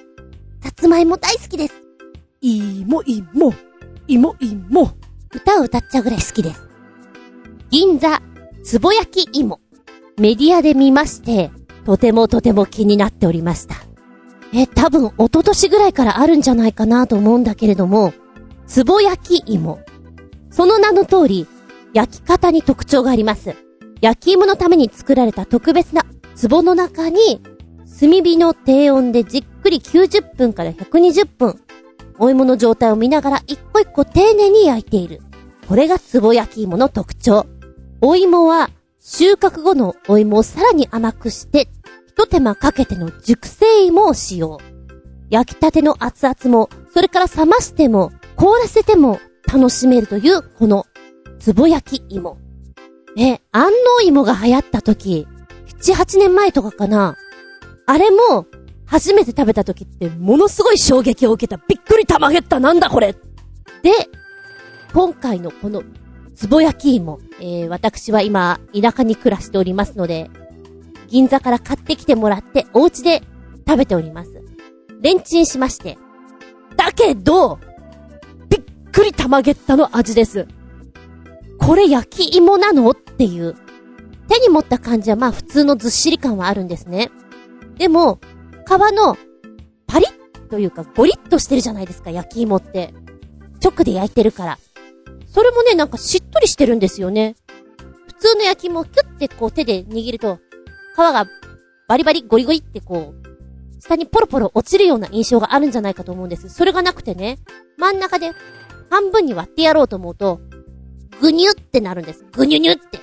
[0.62, 1.87] さつまいも大好きです。
[2.40, 3.52] 芋、芋、
[4.06, 4.90] 芋、芋。
[5.34, 6.68] 歌を歌っちゃうぐらい好きです。
[7.70, 8.22] 銀座、
[8.62, 9.60] つぼ焼き芋。
[10.18, 11.50] メディアで見まして、
[11.84, 13.74] とてもとても気になっておりました。
[14.54, 18.14] え、多分、一昨年ぐらいからあるんじゃないかなと思うんだけれども、
[18.66, 19.80] つぼ焼き芋。
[20.50, 21.46] その名の通り、
[21.92, 23.56] 焼き方に特徴があります。
[24.00, 26.04] 焼き芋のために作られた特別な
[26.48, 27.42] 壺の中に、
[28.00, 31.60] 炭火の低温でじっくり90分から120分、
[32.18, 35.20] お芋の状態を見ながら一個一個丁寧に焼いている。
[35.68, 37.46] これが壺焼き芋の特徴。
[38.00, 41.68] お芋は収穫後のお芋をさらに甘くして、
[42.06, 44.58] 一手間かけての熟成芋を使用。
[45.30, 50.86] 焼きたての熱々も、それから冷ましても、凍らせても楽しめるという、この、
[51.38, 52.38] つぼ焼き芋。
[53.14, 55.26] ね、安納芋が流行った時、
[55.80, 57.16] 7、8年前とかかな。
[57.86, 58.46] あれも、
[58.90, 61.62] 初めて食べた時って、ものすごい衝撃を受けた。
[61.68, 63.12] びっくりたまげったなんだこれ
[63.82, 63.90] で、
[64.94, 65.82] 今回のこの、
[66.34, 70.30] つぼ焼き芋、えー、私は今、田舎に暮らしておりますので、
[71.08, 73.22] 銀座から買ってきてもらって、お家で
[73.66, 74.42] 食べております。
[75.02, 75.98] レンチンしまして。
[76.76, 77.58] だけど、
[78.48, 80.48] びっくりたまげったの味です。
[81.60, 82.90] これ焼き芋なの？
[82.90, 83.54] っていう。
[84.28, 87.10] 手に持った感じはまあ普通のずっしり感はあるんですね。
[87.76, 88.18] でも、
[88.68, 89.16] 皮の
[89.86, 92.92] パリッというかゴリッとしてるじゃないですか、焼き芋って。
[93.64, 94.58] 直で焼いてるから。
[95.26, 97.34] それもね、なんかしっとりしてるんですよね。
[98.08, 100.38] 普通の焼き芋キュッてこう手で握ると、
[100.94, 101.26] 皮が
[101.88, 106.50] バリバリゴリゴリってこう、下にポロポロ落ちるような印象があるんじゃないかと思うんです。
[106.50, 107.38] それがなくてね、
[107.78, 108.32] 真ん中で
[108.90, 110.40] 半分に割ってやろうと思うと、
[111.22, 112.26] ぐにゅってなるんです。
[112.32, 113.00] ぐにゅにゅって。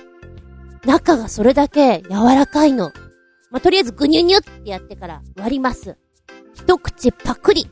[0.84, 2.92] 中がそれだけ柔らかいの。
[3.56, 5.96] まあ、とりあえずぐにゅにゅってやってから割ります。
[6.52, 7.66] 一口パクリ。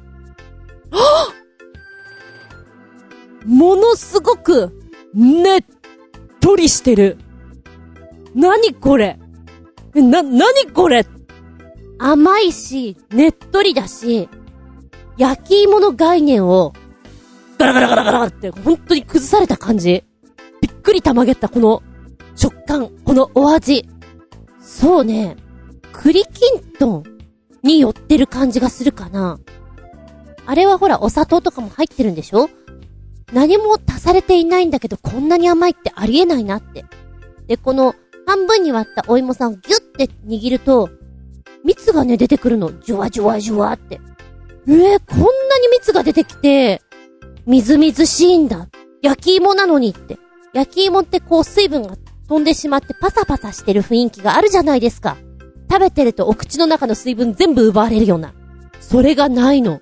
[0.90, 1.28] は
[3.44, 4.72] ぁものすごく、
[5.12, 5.64] ねっ
[6.40, 7.18] とりしてる。
[8.34, 9.18] なにこれ？
[9.94, 11.04] な、なにこれ？
[11.98, 14.30] 甘いし、ねっとりだし、
[15.18, 16.72] 焼き芋の概念を、
[17.58, 20.02] ガラガラガラガラって本当に崩された感じ。
[20.62, 21.82] びっくりたまげったこの
[22.36, 23.86] 食感、このお味。
[24.62, 25.36] そうね、
[26.02, 27.02] 栗きんとん
[27.62, 29.38] に寄ってる感じがするかな。
[30.44, 32.50] あれはほら、お砂糖とかも入ってるんでしょ？
[33.32, 36.84] 何も足されていないんだけど、こんなに甘いってありえないなって。
[37.46, 37.94] で、この、
[38.26, 40.90] 半分に割ったお芋さんをギュッて握ると、
[41.64, 42.78] 蜜がね、出てくるの。
[42.80, 44.00] じゅわじゅわじゅわって。
[44.66, 45.24] えー、こんな
[45.58, 46.82] に蜜が出てきて、
[47.46, 48.68] みずみずしいんだ。
[49.00, 50.18] 焼き芋なのにって。
[50.52, 51.96] 焼き芋ってこう水分が
[52.28, 55.16] 飛んでしまってパサパサしてる雰囲気があるじゃないですか。
[55.70, 58.34] 食べてるとお口の中の水分全部奪われるような。
[58.80, 59.80] それがないの。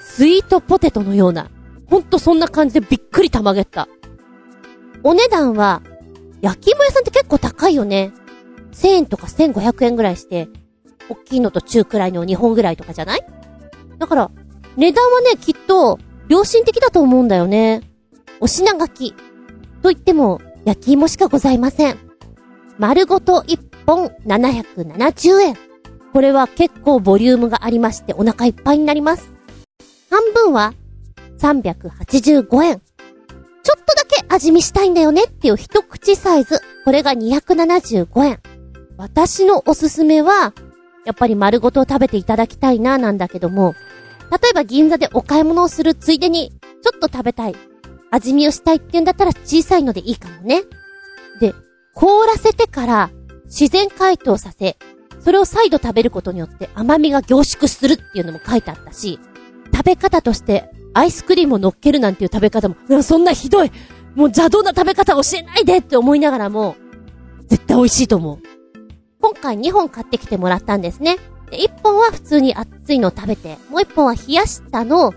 [0.00, 1.50] スイートポテトのような。
[1.86, 3.88] ほんとそんな感じでびっくりたまげった。
[5.02, 5.82] お値段は、
[6.40, 8.12] 焼き芋屋さんって結構高いよね。
[8.72, 10.48] 1000円とか1500円ぐらいして、
[11.08, 13.24] 大きいのと中くらいの2本ぐらいとかじゃない？
[13.98, 14.30] だから、
[14.76, 17.82] 値段はね、きっと、良心的だと思うんだよね。
[18.40, 19.12] お品書き。
[19.82, 21.98] と言っても、焼き芋しかございません。
[22.78, 25.56] 丸ごと1本770円。
[26.12, 29.32] これは結構ボリュームがありましてお腹いっぱいになります。
[30.10, 30.74] 半分は
[31.38, 32.82] 385円。
[33.62, 36.60] ちょっとだけ味見したいんだよねっていう一口サイズ。
[36.84, 38.40] これが275円。
[38.98, 40.52] 私のおすすめは、
[41.06, 43.74] やっぱり丸ごと食べていただきたいななんだけども、
[44.30, 47.56] 例えば銀座でお買い物をするついでに、ちょっと食べたい。
[48.10, 50.62] 味見をしたいって言うんだったら小さいのでいいかもね。
[51.40, 51.54] で、
[51.94, 53.10] 凍らせてから
[53.48, 54.76] 自然解凍させ、
[55.20, 59.18] それを再度食べることによって甘みが凝縮するっていうのも書いてあったし、
[59.74, 63.70] 食べ方としてアイスクリームを乗っけるなんていう食べ方も、そんなひどい
[64.14, 66.76] もう邪道な食べ方教えないでって思いながらも、
[67.46, 68.38] 絶対美味しいと思う。
[69.20, 71.16] 今回2本買ってきてもらったんですね。
[71.50, 75.14] で、1本は普通に熱いのを食べて、もう1本は冷やしたのを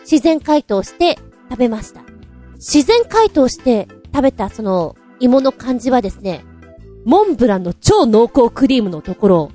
[0.00, 1.18] 自然解凍して
[1.50, 2.02] 食べました。
[2.54, 6.44] 自然解凍して食べたその芋の感じはですね、
[7.04, 9.50] モンブランの超濃厚クリームのところを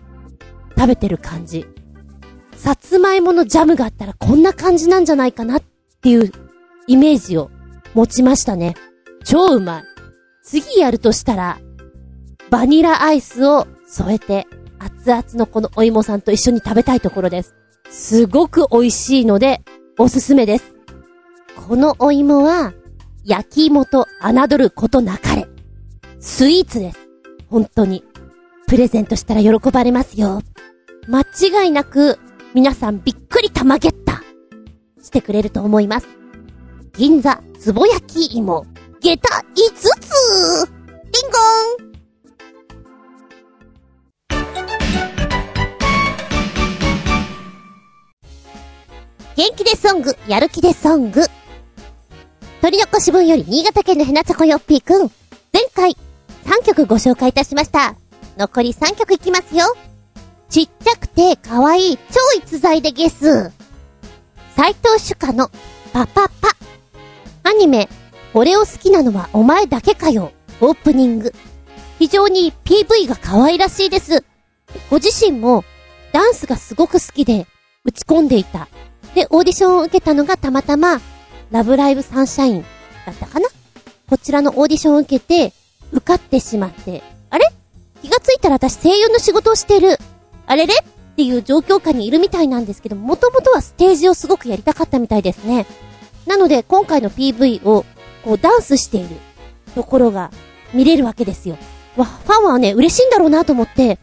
[0.77, 1.65] 食べてる感じ。
[2.55, 5.63] さつまいものジャムがあったらこんな感じなんじゃないかなっ
[6.01, 6.31] ていう
[6.87, 7.51] イメージを
[7.93, 8.75] 持ちましたね。
[9.23, 9.83] 超うまい。
[10.43, 11.59] 次やるとしたら、
[12.49, 14.47] バニラアイスを添えて、
[14.79, 17.55] 熱々のこのお芋さんと一緒に食べたいところです。
[17.89, 19.61] すごく美味しいので、
[19.97, 20.75] おすすめです。
[21.67, 22.73] このお芋は、
[23.25, 25.47] 焼き芋と侮ることなかれ。
[26.19, 27.06] スイーツです。
[27.49, 28.03] 本当に。
[28.67, 30.41] プレゼントしたら喜ばれますよ。
[31.07, 32.19] 間違いなく、
[32.53, 34.21] 皆さんびっくりたまげった。
[35.01, 36.07] してくれると思います。
[36.97, 38.65] 銀座つぼ焼き芋、
[38.99, 40.67] 下駄5つ
[41.05, 41.37] リンゴ
[41.83, 41.87] ン
[49.37, 51.21] 元気でソング、やる気でソング。
[52.61, 55.11] 鳥の腰分より新潟県のヘナチョコヨッピーくん。
[55.53, 55.95] 前回、
[56.47, 57.95] 3曲ご紹介いたしました。
[58.37, 59.65] 残り3曲いきますよ。
[60.47, 63.51] ちっちゃくて可愛い超逸材でゲス。
[64.55, 65.51] 斎藤主家の
[65.91, 66.55] パパパ。
[67.43, 67.89] アニメ、
[68.33, 70.31] 俺を好きなのはお前だけかよ。
[70.61, 71.33] オープニング。
[71.99, 74.23] 非常に PV が可愛らしいです。
[74.89, 75.65] ご自身も
[76.13, 77.45] ダンスがすごく好きで
[77.83, 78.69] 打ち込んでいた。
[79.15, 81.01] で、オーディションを受けたのがたまたま、
[81.51, 82.65] ラブライブサンシャイン
[83.05, 83.49] だったかな
[84.09, 85.53] こちらのオーディションを受けて、
[85.91, 87.45] 受かってしまって、あれ？
[88.01, 89.97] 気がついたら私声優の仕事をしてる。
[90.45, 90.73] あれれ？
[90.73, 90.77] っ
[91.17, 95.65] ていう状況下にいるみたいなんですけど、もともとはステージをすごくやりたかったみたいですね。
[96.27, 97.85] なので、今回の PV を、
[98.23, 99.15] こう、ダンスしている
[99.73, 100.29] ところが
[100.73, 101.57] 見れるわけですよ。
[101.95, 103.97] わ、ファンはね、嬉しいんだろうなと思って、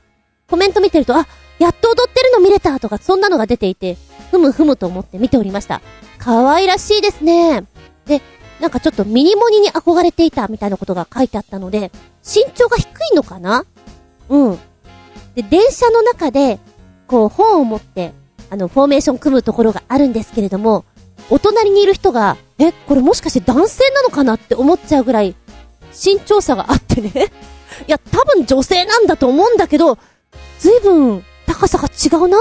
[0.50, 1.26] コメント見てると、あ、
[1.58, 3.96] やっと踊ってるの見れたとか、そんなのが出ていて、
[4.30, 5.82] ふむふむと思って見ておりました。
[6.18, 7.64] 可愛らしいですね。
[8.06, 8.22] で、
[8.64, 11.92] なんかちょっとミニモニに憧れていたみたいなことが書いてあったので、
[12.24, 13.66] 身長が低いのかな？
[14.30, 14.58] うん。
[15.34, 16.58] で、電車の中で、
[17.06, 18.14] こう本を持って、
[18.48, 20.86] あの、フォーメーション組むところがあるんですけれども、
[21.28, 25.36] お隣にいる人が、え、これもしかして男性なのかなって思っちゃうぐらい、
[25.92, 27.10] 身長差があってね。
[27.86, 29.98] いや、多分女性なんだと思うんだけど、
[30.58, 32.40] 随分高さが違うなっ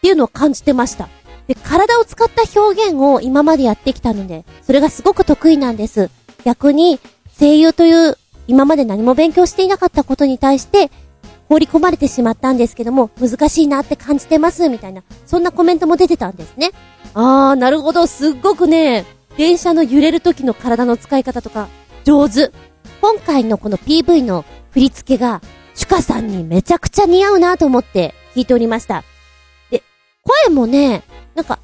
[0.00, 1.10] ていうのを感じてました。
[1.46, 6.10] で、体を使った表現を今までやってきたので、それがすごく得意なんです。
[6.44, 7.00] 逆に、
[7.38, 10.90] 声優という今まで何も勉強していなかったことに対して、
[11.48, 16.70] 放り込まれてしまったんですけども、難しいなって感じてます、みたいな、そんなコメントも出てたんですね。
[17.14, 19.04] あー、なるほど、すっごくね、
[19.36, 21.68] 電車の揺れる時の体の使い方とか、
[22.04, 22.52] 上手。
[23.00, 25.42] 今回のこの PV の振り付けが、
[25.74, 29.04] シュカさんにめちゃくちゃ似合うなと思って聞いておりました。
[29.70, 29.82] で、
[30.46, 31.02] 声もね、
[31.34, 31.58] なんか、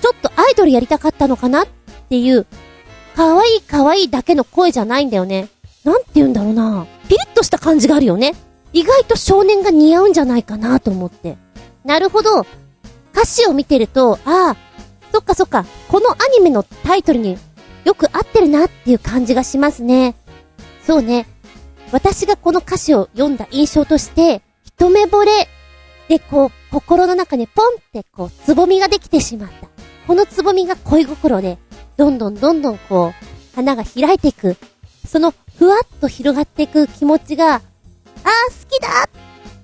[0.00, 1.66] ちょっとアイドルやりたかったのかなっ
[2.08, 2.46] ていう、
[3.14, 5.48] 可愛い可愛いだけの声じゃないんだよね。
[5.84, 6.86] なんて言うんだろうな。
[7.08, 8.34] ピリッとした感じがあるよね。
[8.72, 11.36] 意外と少年が似合うんじゃないかなと思って。
[11.84, 12.46] なるほど。
[13.12, 14.56] 歌詞を見てると、ああ、
[15.12, 17.36] そっかそっか、このアニメのタイトルに
[17.84, 20.14] よく合ってるなっていう感じがしますね。
[20.86, 21.26] そうね。
[21.92, 25.48] 私がこの歌詞を読んだ印象として、一目惚れ
[26.08, 29.68] でこう、心の中にポンってこう、つぼみができてしまった。
[30.06, 31.58] このつぼみが恋心で、
[31.96, 34.56] どんどんどんどんこう、花が開いていく。
[35.06, 37.62] その、ふわっと広がっていく気持ちが、あー好
[38.68, 39.08] きだ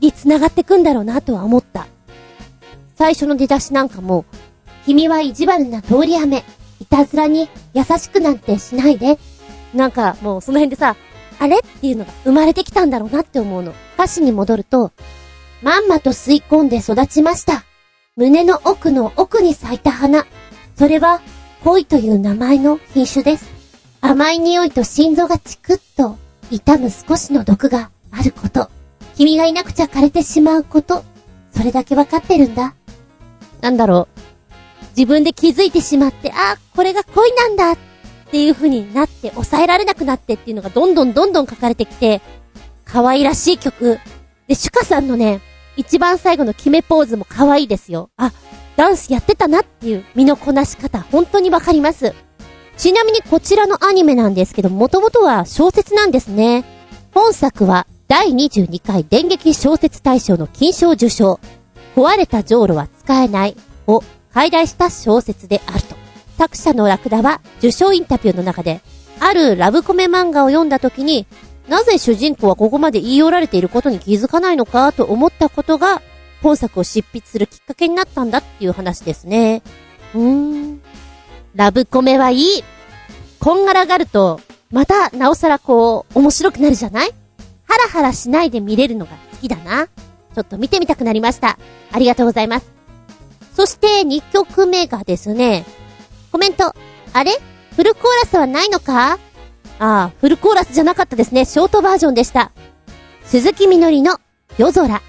[0.00, 1.86] に繋がってくんだろうなとは思った。
[2.96, 4.24] 最初の出だしなんかも、
[4.84, 6.44] 君は意地悪な通り雨。
[6.80, 9.18] いたずらに優しくなんてしないで。
[9.74, 10.96] なんかもうその辺でさ、
[11.38, 11.58] あれ？
[11.58, 13.72] っていうのが生まれてきたんだろうなって思うの。
[13.94, 14.92] 歌詞に戻ると、
[15.62, 17.64] まんまと吸い込んで育ちました。
[18.16, 20.26] 胸の奥の奥に咲いた花。
[20.76, 21.20] それは、
[21.64, 23.50] 恋という名前の品種です。
[24.00, 26.16] 甘い匂いと心臓がチクッと
[26.50, 28.70] 痛む少しの毒があること。
[29.16, 31.04] 君がいなくちゃ枯れてしまうこと。
[31.52, 32.74] それだけわかってるんだ。
[33.60, 34.18] なんだろう。
[34.96, 37.78] 自分で気づいてしまって、あ、これが恋なんだっ
[38.30, 42.20] ていう風になって抑えられなくなってっていうのがどんどんどんどん書かれてきて、
[42.84, 43.98] 可愛らしい曲。
[44.46, 45.40] で、シュカさんのね、
[45.78, 48.10] 一番最後の決めポーズも可愛いですよ。
[48.16, 48.32] あ、
[48.76, 52.14] ダンスやってたなっていう身のこなし方、本当にわかります。
[52.76, 56.64] ちなみにこちらのアニメなんですけど、もともとは小説なんですね。
[57.14, 61.38] 本作は第22回電撃小説大賞の金賞受賞。
[61.94, 64.02] 壊れた浄炉は使えないを
[64.34, 65.94] 解題した小説であると。
[66.38, 68.80] 作者のラクダは受賞インタビューの中で、
[69.20, 71.26] あるラブコメ漫画を読んだ時に、
[71.68, 76.02] なぜ主人公はここまで言い寄られていることに気づかないのかと思ったことが、
[76.42, 79.62] 本作を執筆するきっかけになったんだっていう話ですね。
[80.14, 80.80] うーん。
[81.54, 82.64] ラブコメはいい。
[83.40, 87.10] こんがらがると、また、なおさらこう、面白くなるじゃない？
[87.66, 89.86] ハラハラしないで見れるのが好きだな。
[89.86, 91.58] ちょっと見てみたくなりました。
[91.92, 92.70] ありがとうございます。
[93.54, 95.64] そして2曲目がですね、
[96.32, 96.72] コメント。
[97.12, 97.32] あれ？
[97.74, 99.18] フルコーラスはないのか？
[99.78, 101.44] ああ、フルコーラスじゃなかったですね。
[101.44, 102.52] ショートバージョンでした。
[103.24, 104.18] 鈴木みのりの
[104.56, 105.02] 夜空。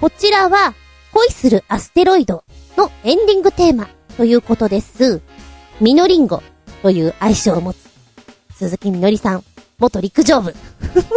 [0.00, 0.74] こちらは、
[1.12, 2.44] 恋するアステロイド
[2.76, 5.20] のエンディングテーマということです。
[5.80, 6.42] みのりんご
[6.82, 7.92] という愛称を持つ
[8.62, 9.44] 鈴木みのりさん、
[9.78, 10.54] 元陸上部。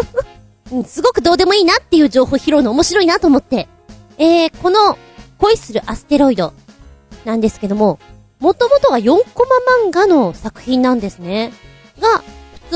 [0.87, 3.67] すごくどうでもいいなっていう情報拾うの面白いなと思って。
[4.17, 4.97] えー、この
[5.37, 6.53] 恋するアステロイド
[7.23, 7.99] なんですけども、
[8.39, 9.45] もともとは4コ
[9.83, 11.53] マ漫画の作品なんですね。
[11.99, 12.23] が、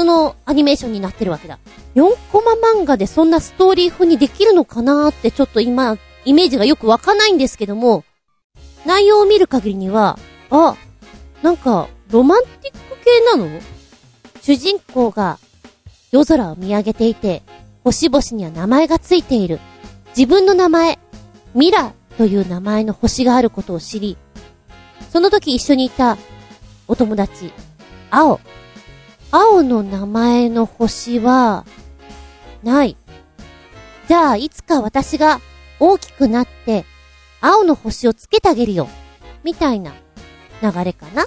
[0.03, 1.59] のアニメーションになってるわけだ。
[1.95, 8.03] 4コマ漫画でそんなストーリー風にできるのかなーってちょっと今、イメージがよくわかないんですけども、
[8.85, 10.17] 内容を見る限りには、
[10.49, 10.75] あ、
[11.41, 13.61] なんか、ロマンティック系なの？
[14.41, 15.37] 主人公が
[16.11, 17.43] 夜空を見上げていて、
[17.83, 19.59] 星々には名前がついている。
[20.17, 20.97] 自分の名前、
[21.53, 24.17] ミラという名前の星があることを知り、
[25.11, 26.17] その時一緒にいた
[26.87, 27.51] お友達、
[28.09, 28.39] 青。
[29.31, 31.65] 青の名前の星は、
[32.63, 32.97] ない。
[34.07, 35.39] じゃあ、いつか私が
[35.79, 36.85] 大きくなって、
[37.41, 38.87] 青の星をつけてあげるよ。
[39.43, 39.93] みたいな
[40.61, 41.25] 流れかな。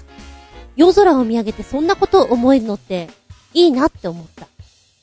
[0.75, 3.09] 夜空を見上げてそんなことを思えるのって、
[3.55, 4.47] いいなって思った。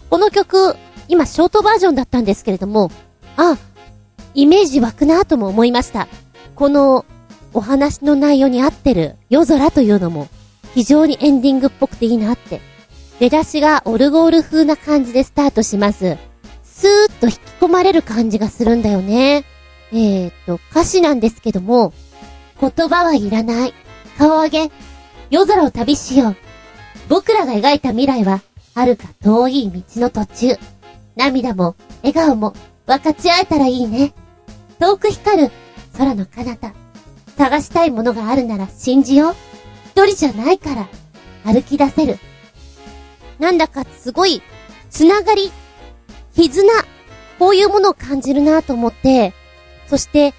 [0.10, 0.76] この曲、
[1.08, 2.92] 今ショートバージョンだったんですけれども、
[3.38, 3.58] あ、
[4.34, 6.08] イメージ湧くなとも思いました。
[6.56, 7.06] この、
[7.54, 10.28] お話の内容に合ってる夜空というのも、
[10.76, 12.62] 非常にエンディングっぽくていいなって。
[13.20, 16.18] 出だしがオルゴール風な感じでスタートします。
[16.64, 19.44] スーッと引き込まれる感じがするんだよね。
[19.92, 21.94] えーと、歌詞なんですけども、
[22.62, 23.74] 言葉はいらない。
[24.18, 24.72] 顔上げ。
[25.30, 26.36] 夜空を旅しよう。
[27.10, 28.42] 僕らが描いた未来は、
[28.76, 30.58] 遥か遠い道の途中。
[31.18, 32.54] 涙も、笑顔も、
[32.86, 34.14] 分かち合えたらいいね。
[34.80, 35.52] 遠く光る、
[35.98, 36.74] 空の彼方。
[37.38, 39.36] 探したいものがあるなら信じよう。
[39.88, 40.88] 一人じゃないから、
[41.44, 42.18] 歩き出せる。
[43.40, 44.42] なんだかすごい、
[44.90, 45.52] つながり、
[46.36, 46.70] 絆、
[47.40, 49.34] こういうものを感じるなと思って、
[49.88, 50.34] そして、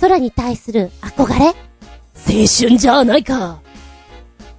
[0.00, 1.46] 空に対する憧れ？
[1.46, 1.52] 青
[2.24, 3.60] 春じゃないか。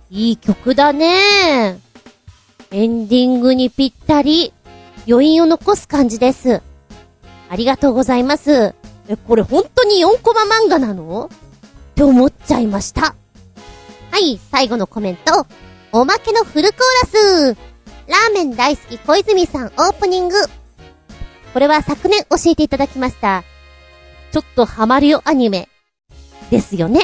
[0.10, 1.80] いい曲だね
[2.72, 4.54] エンディングにぴったり、
[5.08, 6.62] 余韻を残す感じです。
[7.50, 8.76] ありがとうございます。
[9.08, 11.26] え、これ本当に4コマ漫画なの？
[11.26, 13.16] って思っちゃいました。
[14.12, 15.46] はい、最後のコメント。
[15.92, 16.80] おまけのフルコー
[17.14, 17.71] ラス。
[18.12, 20.36] ラーメン大好き小泉さんオープニング。
[21.54, 23.46] これは昨年教えていただきました。
[24.34, 25.70] ちょっとハマるよアニメ。
[26.50, 27.00] ですよね。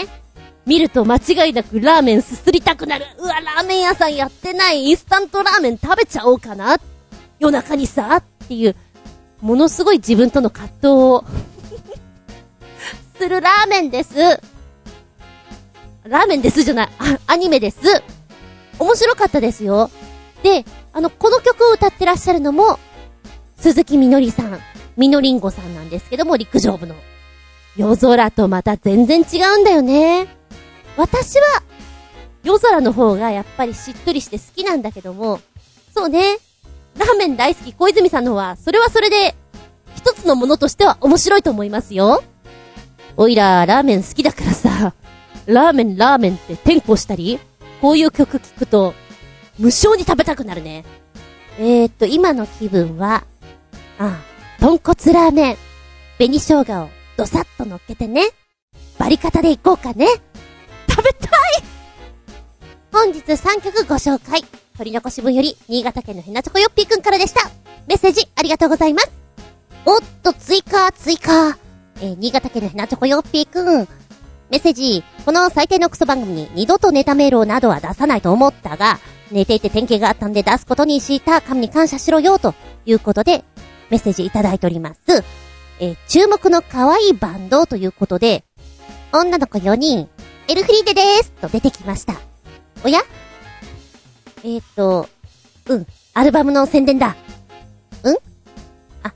[0.66, 3.06] 見ると間違いなくラーメンすすりたくなる。
[3.20, 6.78] うわ、ラーメン屋さんやってないインスタントラーメン食べちゃおうかな。
[7.40, 8.76] 夜中にさ、っていう、
[9.40, 11.24] ものすごい自分との葛藤を
[13.18, 14.14] するラーメンです。
[16.04, 16.90] ラーメンですじゃない。
[17.00, 17.80] あ、アニメです。
[18.78, 19.90] 面白かったですよ。
[20.44, 20.66] で、
[20.98, 22.80] あの、この曲を歌ってらっしゃるのも、
[23.60, 24.60] 鈴木みのりさん、
[24.98, 26.96] みのりんごさんなんですけども、陸上部の。
[27.76, 30.26] 夜空とまた全然違うんだよね。
[30.98, 31.62] 私は、
[32.44, 35.40] 夜空の方がやっぱりしっとりして好きなんだけども、
[35.94, 36.40] そうね。
[36.98, 39.36] ラーメン大好き小泉さんの方は、それはそれで、
[39.96, 42.24] 一つのものとしては面白いと思いますよ。
[43.18, 44.96] おいら、ラーメン好きだからさ、
[45.46, 47.40] ラーメンラーメンって転校したり、
[47.82, 48.96] こういう曲聴くと、
[49.60, 50.86] 無性に食べたくなるね。
[51.60, 53.24] えー、っと、今の気分は、
[53.98, 54.18] ああ、
[54.60, 55.58] 豚骨ラーメン。
[56.18, 58.22] 紅生姜をドサッと乗っけてね。
[58.98, 60.08] バリ方でいこうかね。
[60.90, 61.64] 食べたい
[62.92, 64.44] 本日3曲ご紹介。
[64.78, 67.50] 取り残し分より、新潟県のひなちょこよっぴーくんからでした。
[67.88, 69.12] メッセージありがとうございます。
[69.86, 71.58] おっと、追加、追加。
[72.00, 73.88] えー、新潟県のひなちょこよっぴーくん。
[74.50, 79.00] メッセージ、この最低のクソ番組に二度とネタメールをなどは出さないと思ったが、
[79.32, 82.54] 寝ていて典型があったんで出すことにした神に感謝しろよ、と
[82.86, 83.44] いうことで、
[83.90, 85.00] メッセージいただいております。
[85.80, 88.44] えー、注目の可愛いバンドということで、
[89.14, 90.10] 女の子4人、
[90.48, 92.16] エルフリーデでーすと出てきました。
[92.84, 93.02] おや？
[94.44, 95.08] えー、っと、
[95.68, 97.16] うん、アルバムの宣伝だ。
[98.04, 98.16] うん？
[99.04, 99.14] あ、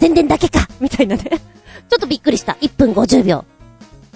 [0.00, 1.22] 宣伝だけかみたいなね。
[1.88, 2.54] ちょっとびっくりした。
[2.60, 3.44] 1分50秒。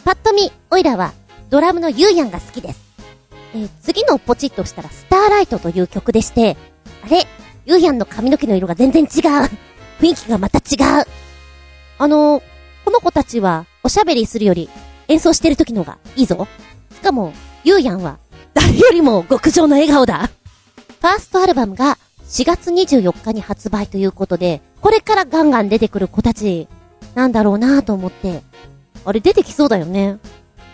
[0.05, 1.13] パッと見、オイラは、
[1.51, 2.81] ドラムのユーヤンが好きです。
[3.55, 6.57] えー、次のポチッとしたら、スーライトという曲でして、
[7.05, 7.27] あれ？
[7.67, 9.09] ユーヤンの髪の毛の色が全然違う。
[10.01, 11.07] 雰囲気がまた違う。
[11.99, 12.43] あのー、
[12.85, 14.69] この子たちは、おしゃべりするより、
[15.09, 16.49] 演奏してる時のがいいぞ。
[16.93, 18.19] しかも、ゆうやんは、
[18.55, 20.31] 誰よりも極上の笑顔だ。
[21.01, 26.69] ファーストアルバムが4月24日に発売ということで、これからガンガン出てくる子たち、
[27.15, 28.43] なんだろうなぁと思って、
[29.05, 30.19] あれ出てきそうだよね。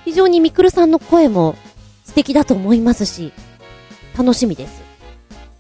[0.05, 1.57] 非常にミクルさんの声も
[2.05, 3.33] 素敵だと思いますし、
[4.17, 4.83] 楽しみです。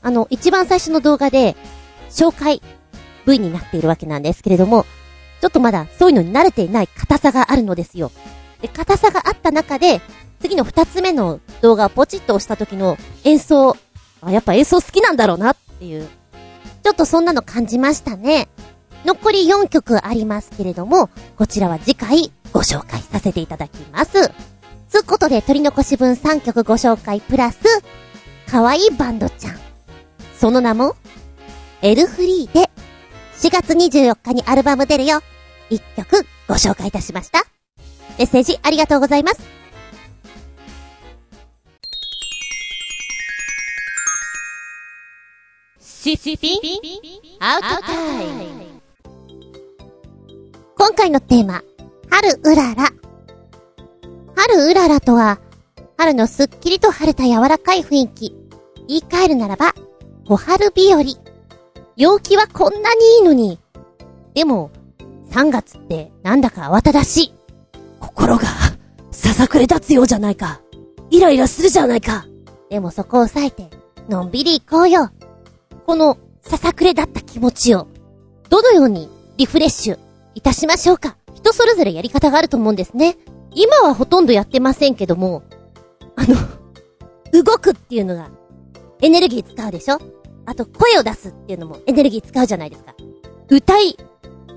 [0.03, 1.57] あの、一番最初の動画で、
[2.11, 2.63] 紹介
[3.27, 4.87] V になっているわけなんですけれども、
[5.41, 8.11] ちょっとまだそういうのに慣れていない硬さがあるのですよ。
[8.63, 10.01] で、硬さがあった中で、
[10.41, 13.77] 次の二つ目の動画をポチッと押した時の演奏、
[14.23, 16.09] あ、やっぱ演奏好きなんだろうなっていう。
[16.83, 18.49] ちょっとそんなの感じましたね。
[19.05, 24.31] 残り4曲ありますけれども、こちらは次回ご紹介させていただきます。
[24.89, 27.59] つうことで、取り残し分3曲ご紹介プラス、
[28.47, 29.59] かわいバンドちゃん。
[30.39, 30.97] その名も、
[31.83, 32.71] エルフリーで、
[33.39, 35.21] 4月24日にアルバム出るよ。
[35.71, 37.45] 1曲ご紹介いたしました。
[38.19, 39.41] メッセージありがとうございます。
[45.81, 46.61] シシピ
[47.41, 48.65] アウトタイム。
[50.79, 51.63] 今回のテーマ、
[52.09, 52.91] 春うらら。
[54.37, 55.41] 春うららとは、
[55.99, 58.37] 春のすっきりと晴れた柔らかい雰囲気。
[58.87, 59.75] 言い換えるならば、
[60.27, 61.03] 小春日和。
[61.97, 63.59] 陽気はこんなにいいのに。
[64.35, 64.71] でも、
[65.31, 67.35] 3月ってなんだか慌ただしい。
[67.99, 68.45] 心が、
[69.11, 70.61] ささくれ立つようじゃないか。
[71.11, 72.27] イライラするじゃないか。
[72.69, 73.71] でもそこを抑えて、
[74.09, 75.11] のんびり行こうよ。
[75.87, 77.89] この、ささくれだった気持ちを、
[78.51, 79.99] どのようにリフレッシュ
[80.35, 81.17] いたしましょうか。
[81.35, 83.17] 人それぞれやり方があると思うんですね。
[83.55, 85.43] 今はほとんどやってませんけども、
[86.17, 88.31] あの、動くっていうのが、
[89.01, 89.99] エネルギー使うでしょ？
[90.47, 92.95] あと声を出すっていうのもエネルギー使うじゃないですか。
[93.49, 93.97] 歌い、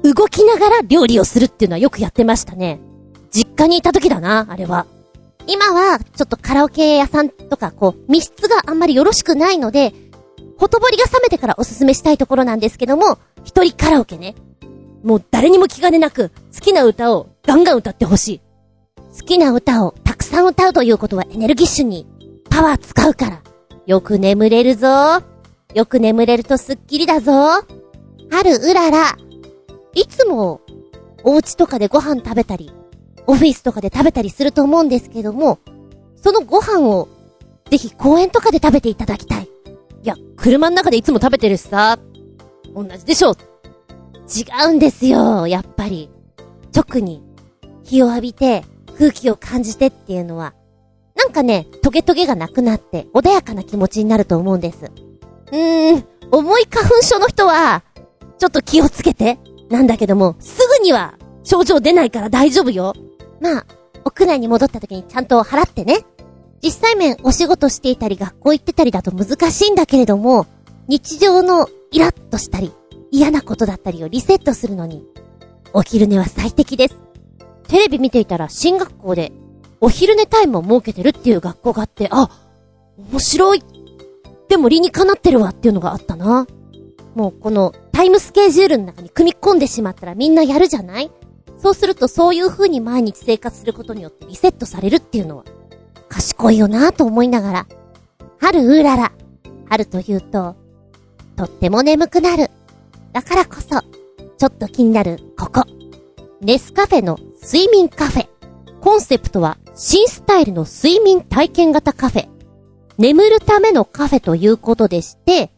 [0.03, 2.79] 動きながら料理をするっていうのはよくやってましたね。
[3.31, 4.85] 実家にいた時だな、あれは。
[5.45, 9.93] 今は、ちょっとカラオケ屋さんとか、こう、密室があんまりよろしくないので、
[10.57, 14.35] ほとぼりが冷めてからおすすめしたいところなんですけども、一人カラオケね。
[15.03, 18.41] もう誰にも気兼ねなく、好きな歌をガンガン歌ってほしい。
[19.19, 19.95] 好きな歌を
[20.29, 22.07] さん歌うということはエネルギッシュに
[22.49, 23.41] パワー使うから。
[23.85, 24.87] よく眠れるぞ。
[25.73, 27.31] よく眠れるとスッキリだぞ。
[28.29, 29.17] 春うらら。
[29.95, 30.61] いつも、
[31.23, 32.71] お家とかでご飯食べたり、
[33.25, 35.59] オフィスとかで食べたりすると思うんですけども、
[36.15, 37.07] そのご飯を、
[37.69, 39.45] ぜひ公園とかで食べていただきたい。
[39.45, 41.97] いや、車の中でいつも食べてるしさ、
[42.75, 43.31] 同じでしょ。
[43.31, 46.09] 違うんですよ、やっぱり。
[46.75, 47.23] 直に、
[47.83, 48.63] 日を浴びて、
[48.99, 50.53] 空気を感じてっていうのは、
[51.15, 54.91] なんかね、トゲトゲがなくなって、穏やかな気持ちになると思うんです。
[55.51, 57.83] うーん、重い花粉症の人は、
[58.37, 59.39] ちょっと気をつけて。
[59.69, 62.93] なんだけども、すぐには、症状出ないから大丈夫よ。
[63.39, 63.65] まあ、
[64.03, 66.05] 屋内に戻った時にちゃんと払ってね。
[66.61, 70.45] 実際面お仕事していたり学校行ってたりだと難しいんだけれども、
[70.89, 72.73] 日常のイラッとしたり、
[73.11, 75.05] 嫌なことだったりをリセットするのに、
[75.73, 77.08] お昼寝は最適です。
[77.69, 79.31] テレビ見ていたら進学校で
[79.79, 82.29] お昼寝タイムを設けてるっていう学校があって、あ、
[82.97, 83.63] 面白い。
[84.49, 86.47] でも理にかなってるわっていうのがあったな。
[87.15, 91.11] もうこのタイムスケジュールの中に組み込んでしまったらみんなやるじゃない？
[91.57, 95.43] そうするとそういう風に毎日生活することによってリセットされるっていうのは、
[96.07, 97.67] 賢いよなぁと思いながら、
[98.39, 99.11] 春うらら。
[99.69, 100.55] 春というと、
[101.35, 102.49] とっても眠くなる。
[103.13, 105.63] だからこそ、ちょっと気になる、ここ。
[106.41, 108.27] ネスカフェの睡眠カフェ。
[108.81, 112.27] コンセプトは、新スタイルの睡眠体験型カフェ。
[112.97, 115.49] 眠るためのカフェということでして、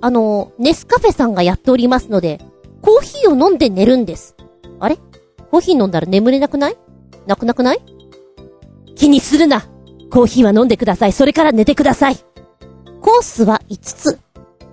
[0.00, 2.40] あの、ネスカフェさんがやっておりますので、
[2.80, 4.36] コーヒーを飲んで寝るんです。
[4.80, 4.98] あれ？
[5.50, 6.76] コーヒー飲んだら眠れなくない？
[7.26, 7.80] なくなくない？
[8.94, 9.66] 気にするな。
[10.10, 11.12] コーヒーは飲んでください。
[11.12, 12.16] それから寝てください。
[13.02, 14.18] コースは5つ。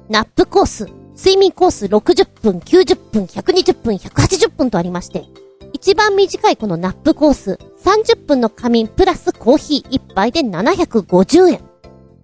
[0.08, 0.88] ナップコース、
[1.18, 5.26] 睡眠コース60分、90分、120分、180分とありまして、
[5.86, 11.61] 一番短いこのナップコース、30分の仮眠プラスコーヒー1杯で750円。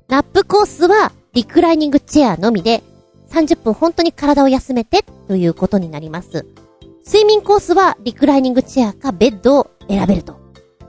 [0.07, 2.81] ナップコースはリクライニングチェアのみで、
[3.29, 6.47] 30分本当に体を休めてということになります。
[7.05, 10.39] 睡眠コースはリクライニングチェアかベッドを選べると。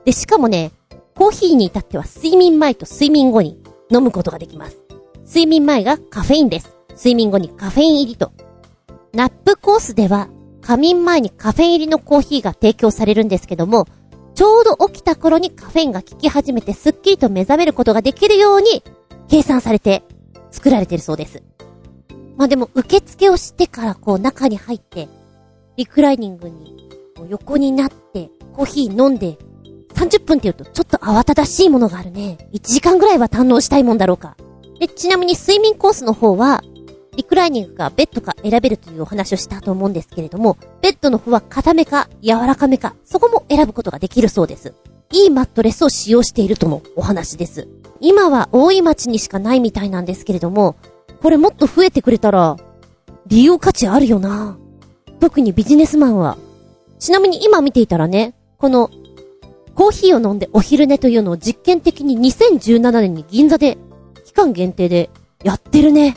[0.06, 0.72] で、しかもね、
[1.14, 4.78] コーヒーに至っては睡眠前と睡眠後に飲むことができます。
[5.26, 6.74] 睡眠前がカフェインです。
[6.92, 8.32] 睡眠後にカフェイン入りと。
[9.12, 10.30] ナップコースでは、
[10.62, 13.86] 仮眠前にカフェイン入りのコーヒーが提供されるんですけども、
[14.34, 18.82] ちょうど起きた頃にカフェインが効き始めてスッキリと目覚めることができるように
[19.28, 20.04] 計算されて
[20.50, 21.42] 作られてるそうです。
[22.36, 25.08] まあでも受付をしてからこう中に入って、
[25.76, 26.88] リクライニングに
[27.28, 29.36] 横になってコーヒー飲んで
[29.94, 32.38] 30分って言うとちょっと慌ただしいものがあるね。
[32.52, 34.36] 1時間ぐらいは堪能したいもんだろうか。
[34.80, 36.62] で、ちなみに睡眠コースの方は、
[37.16, 44.74] リクライニングかベッドか選べるというお話をしたと思うんですけれども、ベッドの方は硬めか柔らかめか、そこも選ぶことができるそうです。
[45.12, 47.68] いいマットレスを使用しているともお話です。
[48.00, 50.76] 今は大井町にしかないみたいなんですけれども、
[51.20, 52.56] これもっと増えてくれたら、
[53.26, 54.58] 利用価値あるよな
[55.20, 56.38] 特にビジネスマンは。
[56.98, 58.90] ちなみに今見ていたらね、この、
[59.74, 63.76] コーヒーを飲んでお昼寝というのを実験的に2017年に銀座で、
[64.24, 65.10] 期間限定で
[65.44, 66.16] やってるね。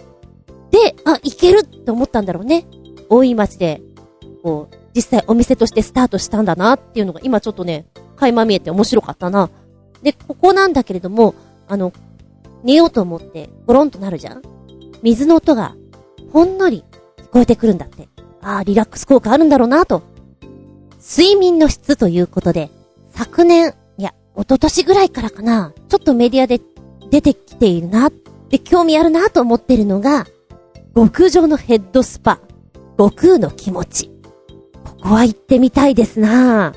[0.76, 2.66] で、あ、いけるって思ったんだろうね。
[3.08, 3.82] 大井町で、
[4.44, 7.86] こう、実際お店としてスタートしたんだなっていうのが今ちょっとね、
[8.18, 9.50] 垣間見えて面白かったな。
[10.04, 11.34] で、ここなんだけれども、
[11.70, 11.94] あの、
[12.64, 14.42] 寝ようと思って、ゴロンとなるじゃん
[15.02, 15.76] 水の音が、
[16.34, 16.84] ほんのり
[17.18, 18.10] 聞こえてくるんだって。
[18.42, 20.04] ああ、リラックス効果あるんだろうなと。
[21.00, 22.70] 睡眠の質ということで、
[23.12, 26.60] 昨年、いや、一昨年ぐらいからかな、ちょっとメディアで
[27.10, 30.26] 出てきているな、って興味あるなと思ってるのが、
[30.96, 32.40] 極上のヘッドスパ。
[32.98, 34.10] 悟空の気持ち。
[34.86, 36.74] ここは行ってみたいですな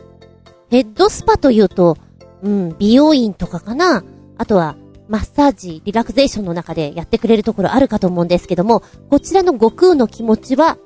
[0.71, 1.97] ヘッドスパというと、
[2.43, 4.03] うん、美容院とかかな
[4.37, 4.77] あとは、
[5.09, 10.79] マッサージ、リラクゼーションの中でやってくれるところあるかと思うんですけども、こちらの悟空の気持ちは、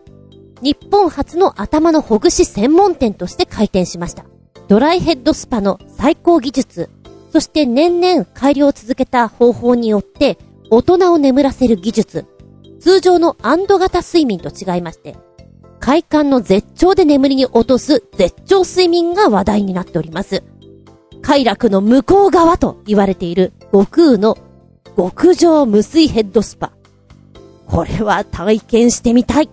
[0.61, 4.27] 日本初の頭のほぐし専門店として開店しました。
[4.69, 6.91] ドライヘッドスパの最高技術、
[7.33, 10.37] そして年々改良を続けた方法によって、
[10.69, 12.27] 大人を眠らせる技術、
[12.83, 15.17] 通常のアンド型睡眠と違いまして、
[15.79, 20.43] 快感の絶頂で眠りに落とす絶頂睡眠が話題になっております。
[21.23, 24.37] 快楽の向こう側と言われている悟空の
[24.97, 26.73] 極上無水ヘッドスパ。
[27.69, 29.49] これは体験してみたい。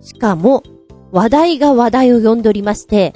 [0.00, 0.62] しかも、
[1.10, 3.14] 話題が話題を呼んでおりまして、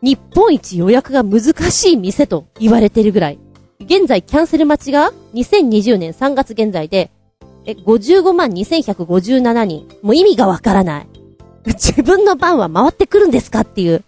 [0.00, 3.38] 日本一予約が難しい店と言われているぐらい。
[3.80, 7.10] 現在キャンセル待ちが2020年3月現在で、
[7.66, 9.88] え、55万2157人。
[10.02, 11.08] もう意味がわからない。
[11.66, 14.04] 自分の番は回ってくるんですかっていう。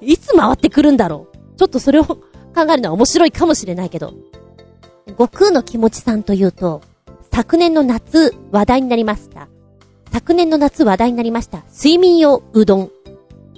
[0.00, 2.20] い、いつ回ってくるんだろうちょっとそれを考
[2.70, 4.14] えるのは面白いかもしれないけど。
[5.08, 6.82] 悟空の気持ちさんというと、
[7.32, 9.48] 昨年の夏話題になりました。
[10.12, 11.64] 昨年の夏話題になりました。
[11.74, 12.90] 睡眠用うどん。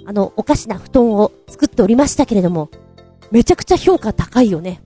[0.07, 2.69] あの、おかしな布団を作っておりましたけれども、
[3.31, 4.81] めちゃくちゃ評価高いよね。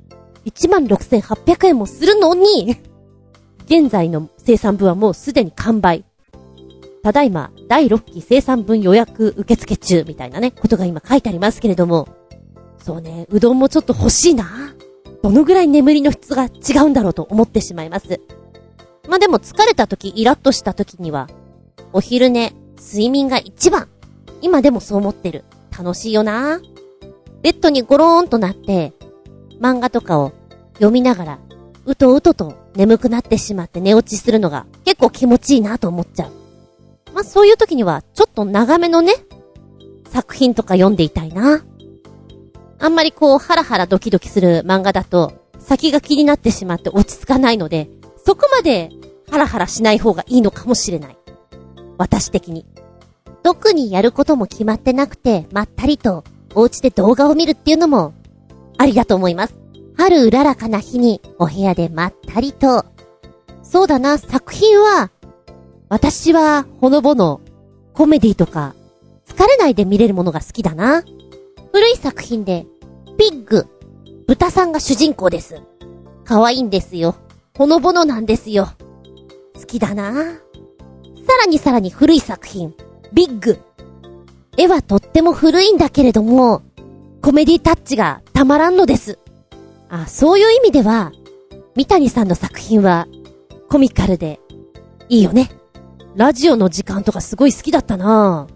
[0.46, 2.78] 16,800円もするのに、
[3.70, 6.04] 現在の生産分はもうすでに完売。
[7.04, 12.08] ただいま、第6期生産分予約受付中みたいなね、ことが今書いてありますけれども、
[12.84, 14.74] そうね、うどんもちょっと欲しいな。
[15.22, 18.20] どのぐらい眠りの質が違うんだろうと思ってしまいます。
[19.08, 21.30] まあ、でも疲れた時、イラッとした時には、
[21.94, 23.88] お昼寝、睡眠が一番。
[24.42, 25.44] 今でもそう思ってる。
[25.78, 26.60] 楽しいよな。
[27.44, 28.94] ベッドにゴローンとなって、
[29.62, 30.34] 漫画とかを
[30.74, 31.40] 読みながら、
[31.86, 36.32] うとうとと眠くなってしまって寝落ちするのが結構気持ちいいなと思っちゃう。
[37.14, 39.16] まあ、そういう時には、ちょっと長めのね、
[40.10, 41.62] 作品とか読んでいたいな。
[42.80, 47.90] あんまりこう、ハラハラドキドキする漫画だと、先が気になってしまって落ち着かないので、
[48.26, 48.92] そこまで
[49.30, 51.18] ハラハラしない方がいいのかもしれない。
[51.98, 52.66] 私的に。
[53.44, 56.24] 特にやることも決まってなくて、まったりと、
[56.56, 58.14] お家で動画を見るっていうのも、
[58.78, 59.56] ありだと思います。
[60.00, 62.86] 春うららかな日に、お部屋でまったりと。
[63.62, 65.12] そうだな、作品は、
[65.90, 67.42] 私は、ほのぼの、
[67.94, 68.76] コメディとか、
[69.28, 71.04] 疲れないで見れるものが好きだな。
[71.74, 72.66] 古い作品で、
[73.18, 73.68] ピッグ、
[74.26, 75.62] 豚さんが主人公です。
[76.24, 77.18] 可愛いんですよ。
[77.58, 78.70] ほのぼのなんですよ。
[79.54, 80.30] 好きだなさ
[81.42, 82.74] らにさらに古い作品、
[83.12, 83.60] ビッグ。
[84.56, 86.62] 絵はとっても古いんだけれども、
[87.22, 89.20] コメディタッチがたまらんのです。
[89.90, 91.12] あ、そういう意味では、
[91.76, 93.08] 三谷さんの作品は、
[93.70, 94.40] コミカルで、
[95.10, 95.50] いいよね。
[96.16, 98.48] ラジオの時間とかすごい好きだったな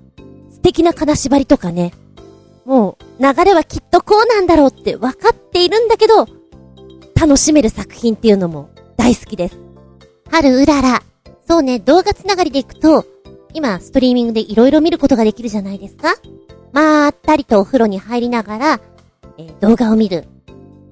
[0.49, 1.93] 素敵な金縛りとかね。
[2.65, 6.27] もう、流れはきっとこうなんだろうって分かっているんだけど、
[7.19, 9.57] 楽しめる作品っていうのも大好きです。
[10.29, 11.03] 春うらら。
[11.47, 13.05] そうね、動画つながりでいくと、
[13.53, 16.15] 今、ストリーミングで色々見ることができるじゃないですか
[16.71, 18.81] まーったりとお風呂に入りながら、
[19.37, 20.25] えー、動画を見る。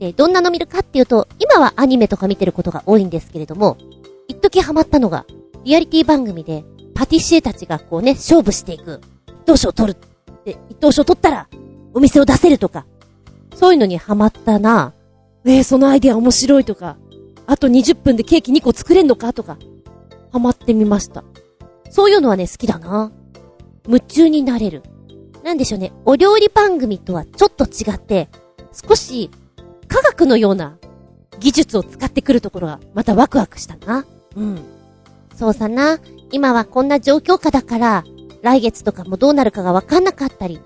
[0.01, 3.77] で、どんなの見るかっていうと、今はアニメとか見てることが多いんですけれども、
[4.27, 5.27] 一時ハマったのが、
[5.63, 8.99] リアリティ番組で、パティシエたちがこうね、勝負していく。
[9.27, 9.99] 一等賞取る。
[10.43, 11.47] で、一等賞取ったら、
[11.93, 12.87] お店を出せるとか、
[13.53, 14.93] そういうのにハマったな。
[15.45, 16.97] え、そのアイデア面白いとか、
[17.45, 19.59] あと20分でケーキ2個作れんのかとか、
[20.31, 21.23] ハマってみました。
[21.91, 23.11] そういうのはね、好きだな。
[23.85, 24.81] 夢中になれる。
[25.43, 28.29] なんでしょうね、お料理番組とはちょっと違って、
[28.71, 29.29] 少し
[29.91, 30.77] 科学のような
[31.39, 34.05] 技術を使ってくるところがまたワクワクしたな。
[34.37, 34.59] うん。
[35.35, 35.99] そうさな、
[36.31, 38.03] 今はこんな状況下だから、
[38.41, 40.61] 来月とかもどうなるかがわかんなかったり、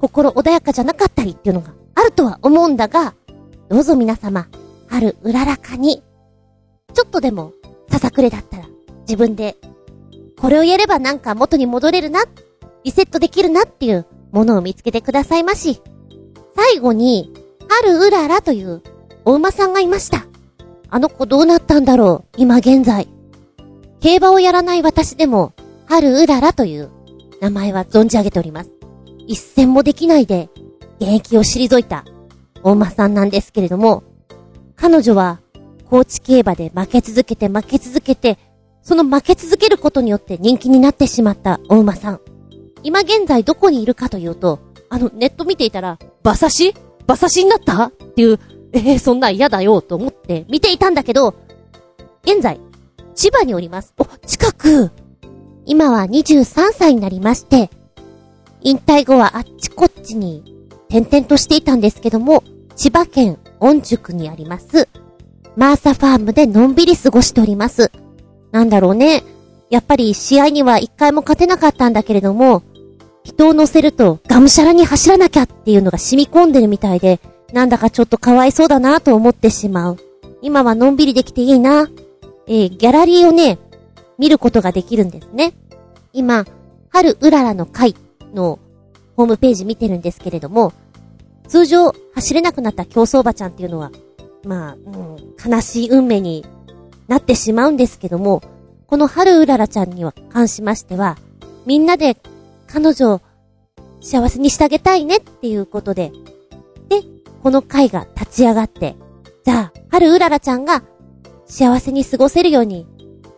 [0.00, 3.14] 心穏やかじゃなかったりっていうのがあるとは思うんだが、
[3.68, 4.48] どうぞ皆様、
[4.88, 6.02] 春うららかに、
[6.92, 7.52] ちょっとでも、
[7.88, 8.64] ささくれだったら、
[9.02, 9.56] 自分で、
[10.40, 12.24] これをやればなんか元に戻れるな、
[12.82, 15.80] リセットできるなっていうものを見つけてくださいまし。
[16.56, 17.32] 最後に、
[17.68, 18.82] 春うららという
[19.24, 20.26] お馬さんがいました。
[20.88, 23.08] あの子どうなったんだろう今現在。
[24.00, 25.52] 競馬をやらない私でも、
[25.86, 26.90] 春うららという
[27.40, 28.70] 名前は存じ上げております。
[29.26, 30.48] 一戦もできないで、
[31.00, 32.04] 現役を退いた、
[32.62, 34.04] 大間さんなんですけれども、
[34.76, 35.40] 彼女は、
[35.88, 38.38] 高知競馬で負け続けて負け続けて、
[38.82, 42.20] その負け続けることによって人気になってしまった大馬さん。
[42.82, 46.74] 今現在どこにいるかというと、あの、ネット見ていたら、馬刺し？
[47.06, 47.84] 馬刺しになった？
[47.84, 48.38] っていう、
[48.72, 51.34] えー、そんな嫌だよと思って見ていたんだけど、
[52.22, 52.60] 現在、
[53.14, 53.94] 千葉におります。
[53.98, 54.90] お、近く
[55.64, 57.70] 今は23歳になりまして、
[58.62, 60.42] 引退後はあっちこっちに
[60.88, 62.42] 転々としていたんですけども、
[62.74, 64.88] 千葉県御宿にあります、
[65.56, 67.90] マーサファームでのんびり過ごしております。
[68.52, 69.22] なんだろうね。
[69.70, 72.62] やっぱり試合には一回も勝てなかったんだけれども、
[73.26, 77.18] 人を乗せるとがむしゃらに走らなきゃっていうのが染み込んでるみたいで、
[77.52, 79.96] なんだかちょっとかわいそうだなと思ってしまう。
[80.42, 81.88] 今はのんびりできていいな。
[82.46, 83.58] えー、ギャラリーをね、
[84.16, 85.54] 見ることができるんですね。
[86.12, 86.44] 今、
[86.90, 87.96] 春うららの会
[88.32, 88.60] の
[89.16, 90.72] ホームページ見てるんですけれども、
[91.48, 93.90] 通常走れなくなった競走馬ちゃんっていうのは、
[94.44, 96.46] まあ、うん、悲しい運命に
[97.08, 98.40] なってしまうんですけども、
[98.86, 101.18] この春うららちゃんには関しましては、
[101.66, 102.16] みんなで
[102.66, 103.22] 彼女を
[104.00, 106.12] 幸せにしてあげたいねっていうことで、
[106.88, 107.02] で、
[107.42, 108.96] この会が立ち上がって、
[109.44, 110.82] じゃあ、春うららちゃんが
[111.46, 112.86] 幸せに過ごせるように、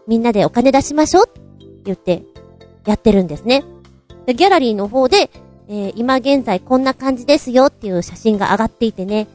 [0.06, 1.40] みんなでお金出しましょうって
[1.84, 2.22] 言って、
[2.86, 3.64] やってるんですね。
[4.26, 5.30] で、ギャラリーの方で、
[5.68, 9.26] えー、今現在こんな感じですよっていう写真が上がっていてね、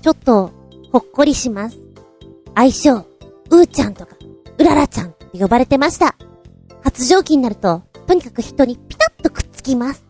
[0.00, 0.50] ちょっと、
[0.92, 1.78] ほっこりします。
[2.54, 3.04] 愛称、
[3.50, 4.16] うーちゃんとか、
[4.58, 6.16] うららちゃんって呼ばれてました。
[6.82, 9.11] 発情期になると、とにかく人にピタ
[9.62, 10.04] つきます。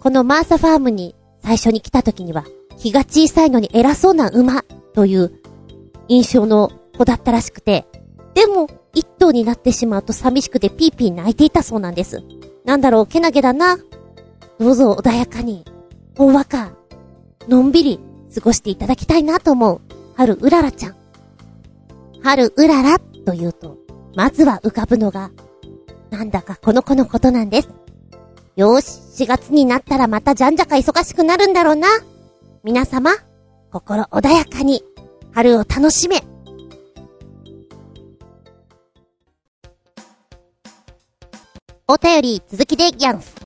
[0.00, 2.44] このマーサファームに最初に来た時には、
[2.78, 4.62] 気が小さいのに偉そうな馬
[4.94, 5.32] という
[6.06, 7.86] 印象の子だったらしくて、
[8.34, 12.22] でも、一頭になってしまうと寂しくてピーピー泣いていたそうなんです。
[12.64, 13.78] なんだろう、けなげだな。
[14.58, 15.64] どうぞ穏やかに、
[16.16, 16.72] ほんわか、
[17.48, 18.00] のんびり
[18.34, 19.80] 過ごしていただきたいなと思う、
[20.14, 20.96] 春うららちゃん。
[22.22, 23.76] 春うららというと、
[24.14, 25.30] まずは浮かぶのが、
[26.10, 27.68] なんだかこの子のことなんです。
[28.58, 31.86] よーし、4月になったらまたじゃんじゃか忙しくなるんだろうな。
[32.64, 33.12] 皆様、
[33.70, 34.82] 心穏やかに、
[35.32, 36.24] 春を楽しめ。
[41.86, 43.36] お便り続きでギャンス。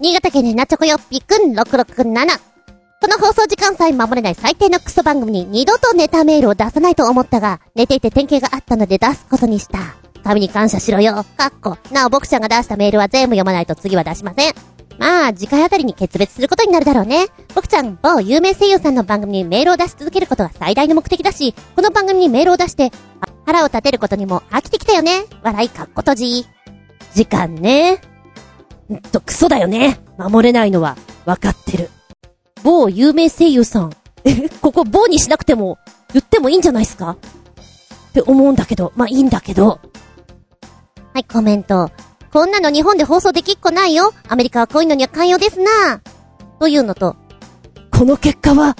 [0.00, 2.40] 新潟県でなちょこよっぴくん667。
[3.02, 10.01] この放送時間さえ守れない最低のクソ番組に二度とネタメールを出さないと思ったが、寝ていて典型があったので出すことにした。
[10.24, 11.24] 神に感謝しろよ。
[11.36, 11.78] かっこ。
[11.90, 14.54] なお、僕ちゃんが出したメールは全部読まないと次は出しません。
[14.98, 17.26] まあ、次回あたりに決別することになるだろうね。
[17.54, 22.92] 僕ちゃん、某有名声優さんの番組にメールを出し続けることが最大の目的だし、この番組にメールを出して、
[23.46, 25.24] 腹を立てることにも飽きてきたよね。
[25.42, 26.46] 笑いかっことじ。
[27.14, 27.94] 時間ね。
[28.90, 30.00] んっと、クソだよね。
[30.18, 31.90] 守れないのは、わかってる。
[32.62, 33.92] 某有名声優さん。
[34.24, 35.78] え、ここ某にしなくても、
[36.12, 37.16] 言ってもいいんじゃないすか？
[38.10, 39.80] って思うんだけど、まあいいんだけど。
[41.14, 41.90] はい、コメント。
[42.32, 44.14] こんなの日本で放送できっこないよ。
[44.28, 46.00] アメリカはこういうのには寛容ですな。
[46.58, 47.16] というのと、
[47.90, 48.76] この結果は、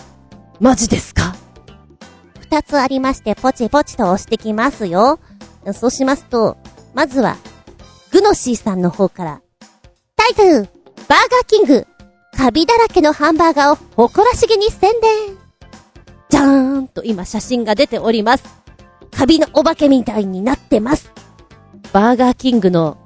[0.59, 1.35] マジですか？
[2.41, 5.21] 二つありまして、ポチポチと押してきますよ。
[5.75, 6.57] そうしますと、
[6.95, 7.37] まずは、
[8.11, 9.43] グノシーさんの方から、
[10.17, 10.69] タイトル、バー
[11.09, 11.87] ガーキング、
[12.35, 15.37] カビだらけのハンバーガーを誇らしげに宣伝。
[16.31, 18.45] じゃーんと今写真が出ております。
[19.11, 21.12] カビのお化けみたいになってます。
[21.93, 22.97] バーガーキングの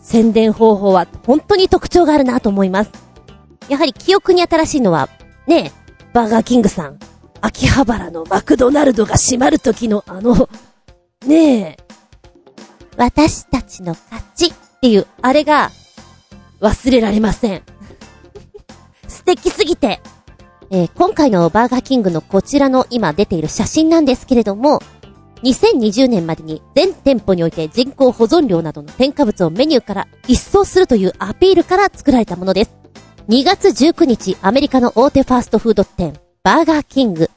[0.00, 2.90] 宣伝方法は本当に特徴があるなと思います。
[3.68, 5.08] やはり記憶に新しいのは、
[5.46, 5.72] ねえ、
[6.12, 6.98] バーガーキングさん、
[7.40, 10.48] 秋葉原のマクドナルドが閉まる時のあの、
[11.26, 11.76] ねえ、
[12.96, 15.70] 私たちの勝ちっていう、あれが
[16.60, 17.62] 忘れられません。
[19.08, 20.00] 素敵すぎて、
[20.70, 24.80] えー、今回のバーガーキングのこちらの今出ている写真なんですけれども、
[25.42, 32.74] 2020年までに全店舗において人工保存料などの添加物をメニューから一掃するというアピールから作られたものです。
[33.28, 36.14] 2月19日、アメリカの大手ファーストフード店、
[36.44, 37.28] バーガーキング。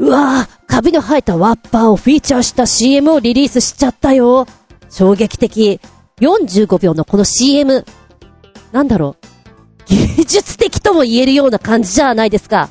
[0.00, 4.46] うわぁ、カビの生えたワッパーをフィーチャーした CM をリリースしちゃったよ。
[4.90, 5.80] 衝撃的。
[6.20, 7.84] 45秒のこの CM。
[8.72, 9.26] なんだろう。
[9.86, 12.68] 芸術的とも言えるような感じじゃないですか。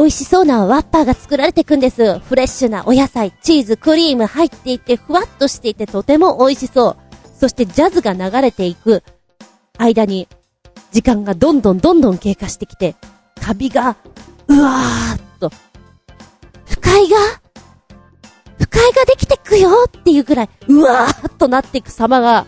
[0.00, 2.20] 美味しそうなワッパーが作られていくんです。
[2.20, 6.96] フレッシュなお野菜、チーズ、クリーム入っていて、ふわっとしていてとても美味しそう。
[7.38, 9.02] そしてジャズが流れていく
[9.76, 10.26] 間に、
[10.90, 12.96] 時間がどんどんどんどん経過してきて、
[13.42, 13.94] カビが、
[14.48, 15.52] うわーっと、
[16.64, 17.16] 不快が、
[18.58, 22.46] 不快ができてくよっていうくらい、うわーっとなっていく様が、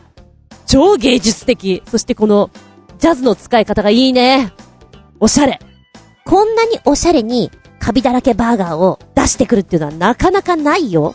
[0.67, 1.83] 超芸術的。
[1.87, 2.49] そしてこの、
[2.99, 4.55] ジャズの使い方がいいね。
[5.21, 5.61] おしゃれ。
[6.25, 11.15] こんなにおしゃれにカビだらけバーガーを出してくるっていうのはなかなかないよ。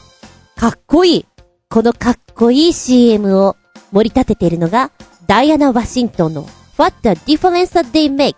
[0.55, 1.25] かっこいい。
[1.69, 3.55] このかっこいい CM を
[3.91, 4.91] 盛り立てているのが、
[5.27, 6.47] ダイアナ・ワシントンの
[6.77, 8.35] What a difference a day makes?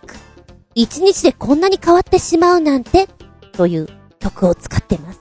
[0.74, 3.08] 一日でこんなに変わってしまうなんて
[3.52, 5.20] という曲を使ってます。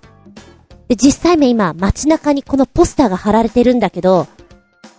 [0.87, 4.27] で、実際面今街中にこのポスターが貼られてるんだけど、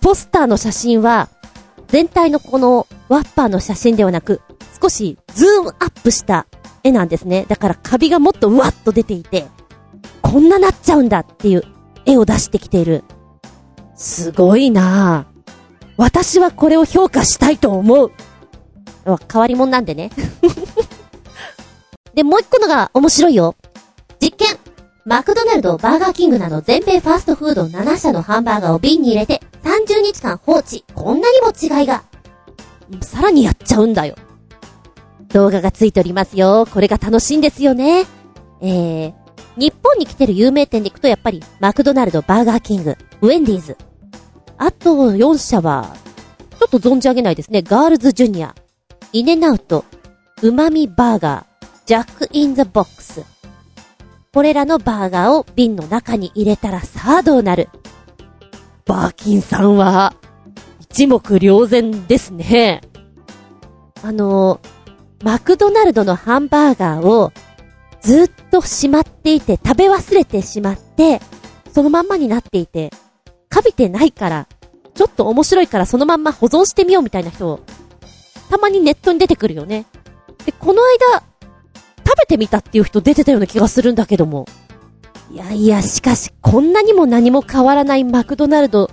[0.00, 1.28] ポスターの写真は
[1.90, 4.40] 全体のこのワッパーの写真ではなく、
[4.80, 6.46] 少しズームアップした
[6.84, 7.46] 絵なんですね。
[7.48, 9.46] だからカビがもっとうわっと出ていて、
[10.22, 11.64] こんななっちゃうんだっていう
[12.06, 13.04] 絵を出してきている
[13.96, 15.40] すごいなぁ。
[15.98, 18.12] 私はこれを評価したいと思う。
[19.30, 20.10] 変わり者なんでね。
[22.14, 23.56] で、もう一個のが面白いよ。
[24.20, 24.56] 実験
[25.10, 30.84] マクドナルド、バーガーキングなど全米ファーストフード7社のハンバーガーを瓶に入れて30日間放置。
[30.94, 32.04] こんなにも違いが。
[33.00, 34.14] さらにやっちゃうんだよ。
[35.32, 36.64] 動画がついておりますよ。
[36.72, 38.04] これが楽しいんですよね。
[38.60, 39.14] えー、
[39.56, 43.76] 日本に来てる有名店で行くとやっぱり、マクドナルド、バーガーキング、ウェンディーズ。
[44.58, 45.92] あと4社は、
[46.56, 47.62] ちょっと存じ上げないですね。
[47.62, 48.54] カールスジュニア、
[49.12, 49.84] In-N-Out、
[50.42, 53.39] うまみバーガー、ジャックインザボックス。
[54.32, 57.68] これらのバーガーを瓶の中に入れたらさあどうなる？
[58.86, 60.14] バーキンさんは、
[60.78, 62.80] 一目瞭然ですね。
[64.02, 64.60] あの
[65.24, 67.32] マクドナルドのハンバーガーを
[68.00, 71.20] ずっとしまっていて食べ忘れてしまって、
[71.72, 72.90] そのまんまになっていて、
[73.48, 74.48] カビてないから、
[74.94, 77.60] ちょっと面白いからそのまんま保存してみようみたいな人、
[78.48, 79.86] たまにネットに出てくるよね。
[80.46, 81.24] で、この間、
[82.10, 84.46] 食べてみたっていう人出てたような気がするんだけども。
[85.30, 88.90] いやいや、しかし、こんなにも何も変わらないマクドナルド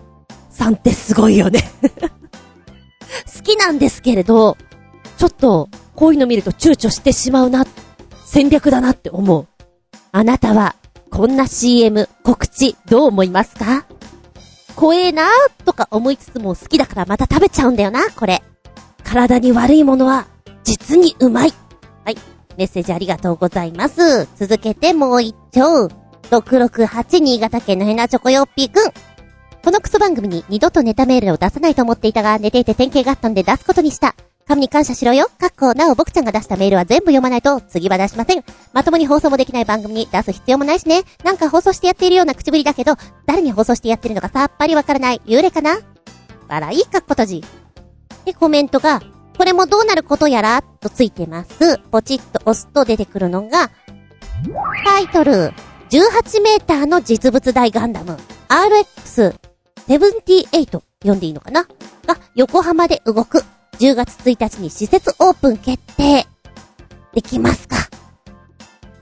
[0.52, 1.64] さんってすごいよね
[3.36, 4.56] 好きなんですけれど、
[5.18, 7.66] ちょっと、こういうの見ると躊躇してしまうな、
[8.24, 9.48] 戦略だなって思う。
[10.12, 10.76] あなたは、
[11.10, 13.86] こんな CM、告知、どう思いますか？
[14.76, 18.44] 怖えなーとか思いつつも好きだからまた食べちゃうんだよな、これ。
[19.04, 20.28] 体に悪いものは、
[20.64, 21.54] 実にうまい。
[22.58, 24.28] メッセージありがとうございます。
[24.36, 25.88] 続けてもう一丁。
[26.32, 28.92] 668新潟県のヘナチョコヨッピーくん。
[29.64, 34.16] このクソ番組に二度とネタメールを出さないと思っていたが、寝ていて典型があったんで出すことにした。
[34.48, 35.28] 神に感謝しろよ。
[35.38, 38.44] かっこ、なお僕ちゃんが出したメールは全部読まないと次は出しません。
[38.72, 41.04] まともに放送もできない番組に出す必要もないしね。
[41.24, 42.96] なんか放送してやっているような口ぶりだけど、
[43.26, 45.22] 誰に放送してやってるのかさっぱりわからない。
[45.26, 45.78] 幽霊かな？
[46.48, 47.44] 笑い、かっことじ。
[48.24, 49.02] で、コメントが、
[49.38, 51.80] これもどうなることやら、とついてます。
[51.92, 53.70] ポチッと押すと出てくるのが、
[54.86, 55.54] タイトル、
[55.90, 58.18] 18メーターの実物大ガンダム、
[58.50, 61.68] RX78 読んでいいのかな？
[62.06, 63.44] が、横浜で動く。
[63.80, 66.26] 10月1日に施設オープン決定。
[67.14, 67.76] できますか？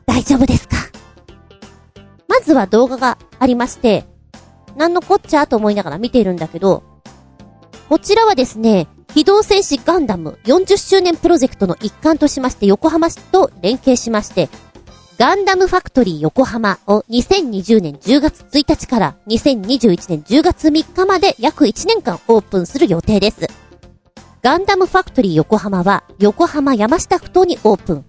[0.05, 0.75] 大丈夫ですか？
[2.27, 4.05] まずは動画がありまして、
[4.75, 6.83] なんのこっちゃと思いながら見ているんだけど、
[7.87, 14.49] こちらはですね、機動戦士ガンダム40周年プロジェクトの一環としまして横浜市と連携しまして、
[15.17, 23.47] ガンダムファクトリー横浜を2020年10月1日から2021年10月3日まで約1年間オープンする予定です。
[24.41, 28.05] ガンダムファクトリー横浜は横浜山下ふ頭にオープン。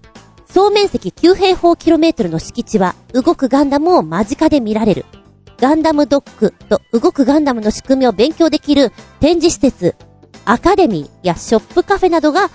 [0.50, 5.04] 総面積9平方キロメートルの敷地は動くガンダムを間近で見られる。
[5.58, 8.90] ガンダムドックと動くガンダムの仕組みを勉強できる
[9.20, 9.94] 展示施設、
[10.46, 12.50] アカデミーやショップカフェなどが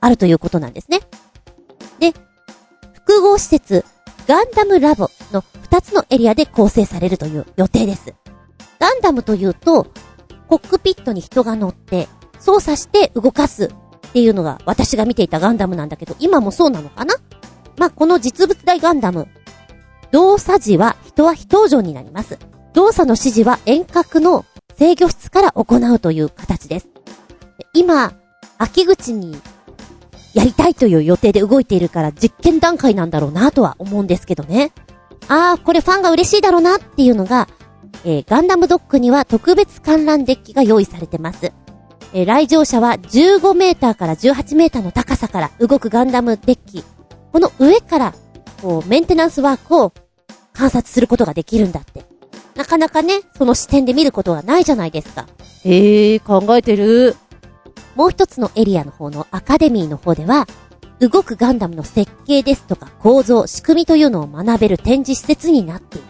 [0.00, 1.00] あるということなんですね。
[2.00, 2.12] で、
[2.94, 3.84] 複合施設、
[4.26, 8.14] ガンダムラボの2つのエリアで構成されるという予定です。
[8.80, 9.86] ガンダムというと、
[10.48, 13.70] コックピットに人が乗って操作して動かすっ
[14.12, 17.14] ていうのが私が見ていたガンダムなんだけど、今もそうなのかな？
[17.76, 19.28] まあ、この実物大ガンダム、
[20.10, 22.38] 動作時は人は非登場になります。
[22.72, 24.44] 動作の指示は遠隔の
[24.76, 26.88] 制御室から行うという形です。
[27.72, 28.12] 今、
[28.58, 29.36] 秋口に
[30.34, 34.72] やりたいという予定で動いているから実験段階なんだろうなとは思うんですけどね。
[35.28, 37.48] ああ、これファンが嬉しいだろうなっていうのが、
[38.04, 41.52] えー、ガンダムドックには特別観覧デッキが用意されてます。
[42.12, 46.84] えー、来場者は15メーターから18メーターの高さから動くガンダムデッキ。
[47.32, 48.14] この上から、
[48.60, 49.92] こう、メンテナンスワークを
[50.52, 52.04] 観察することができるんだって。
[52.56, 55.26] なかなかね、その視点で見ることはないじゃないですか。
[55.64, 57.16] へえー、考えてる。
[57.96, 60.46] もう一つのエリアの方のアカデミーの方では、
[61.00, 66.06] 動くガンダムの設計ですとか構造、仕組みというのを学べる展示施設になっている。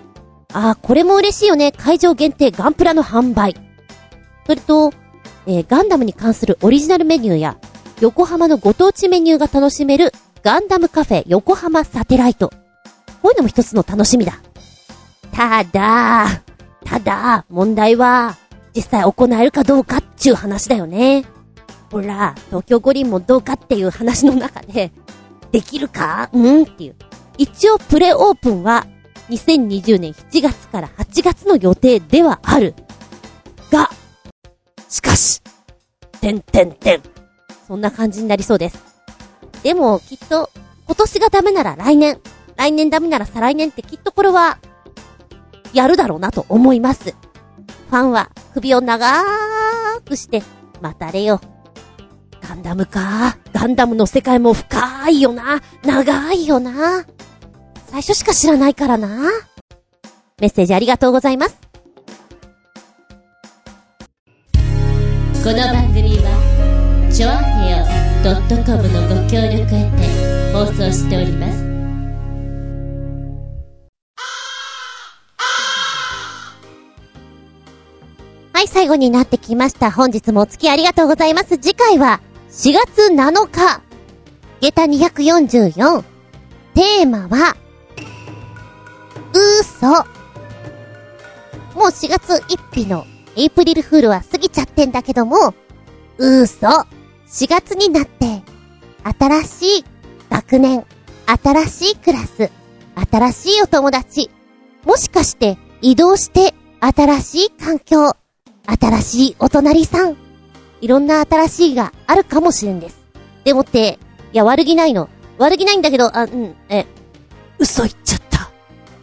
[0.52, 1.72] ああ、これも嬉しいよね。
[1.72, 3.56] 会場限定ガンプラの販売。
[4.46, 4.92] それと、
[5.46, 7.56] えー、ガンダムに関するオリジナルメニューや、
[8.00, 12.50] 横浜のご当地メニューが楽しめるガンダムカフェ横浜サテライト。
[13.22, 14.43] こういうのも一つの楽しみだ。
[15.34, 16.26] ただ、
[16.84, 18.36] ただ、問題は、
[18.74, 21.24] 実際行えるかどうかっちゅう話だよね。
[21.90, 24.92] ほら、東京五輪もどうかっていう話の中で、
[25.50, 26.30] できるか？
[26.32, 26.94] うんっていう。
[27.36, 28.86] 一応プレオープンは、
[29.28, 32.74] 2020年7月から8月の予定ではある。
[33.72, 33.90] が、
[34.88, 35.42] しかし、
[36.20, 37.02] てんてんてん。
[37.66, 38.78] そんな感じになりそうです。
[39.64, 40.50] でも、きっと、
[40.86, 42.20] 今年がダメなら来年、
[42.54, 44.58] 来年ダメなら再来年ってきっとこれは、
[45.74, 47.10] やるだろうなと思います。
[47.10, 50.42] ファンは首を長ーくして、
[50.80, 51.40] 待たれよ。
[52.40, 53.36] ガンダムか。
[53.52, 55.60] ガンダムの世界も深いよな。
[55.82, 57.04] 長いよな。
[57.86, 59.30] 最初しか知らないからな。
[60.40, 61.56] メッセージありがとうございます。
[65.42, 67.84] この番組は、ちょあへよ
[68.64, 71.73] .com のご協力へて放送しております。
[78.64, 79.90] い、最後になってきました。
[79.90, 81.58] 本日もお付き合いありがとうございます。
[81.58, 83.80] 次回は、4月7日、
[84.60, 86.02] 下駄244。
[86.74, 87.56] テーマは、
[89.32, 89.86] 嘘。
[91.74, 93.04] もう4月1日の
[93.36, 95.54] エイプリルフールは過ぎちゃってんだけども、
[96.18, 96.66] 嘘。
[96.66, 96.86] 4
[97.48, 98.42] 月になって、
[99.18, 99.84] 新しい
[100.30, 100.84] 学年、
[101.26, 102.50] 新しいクラス、
[103.10, 104.30] 新しいお友達、
[104.84, 108.14] もしかして移動して新しい環境、
[108.66, 110.16] 新しいお隣さん、
[110.80, 112.98] いろんな新しいがあるかもしれんです。
[113.44, 113.98] でもって、
[114.32, 115.08] いや悪気ないの。
[115.38, 116.86] 悪気ないんだけど、あ、うん、え、
[117.58, 118.50] 嘘言っちゃった。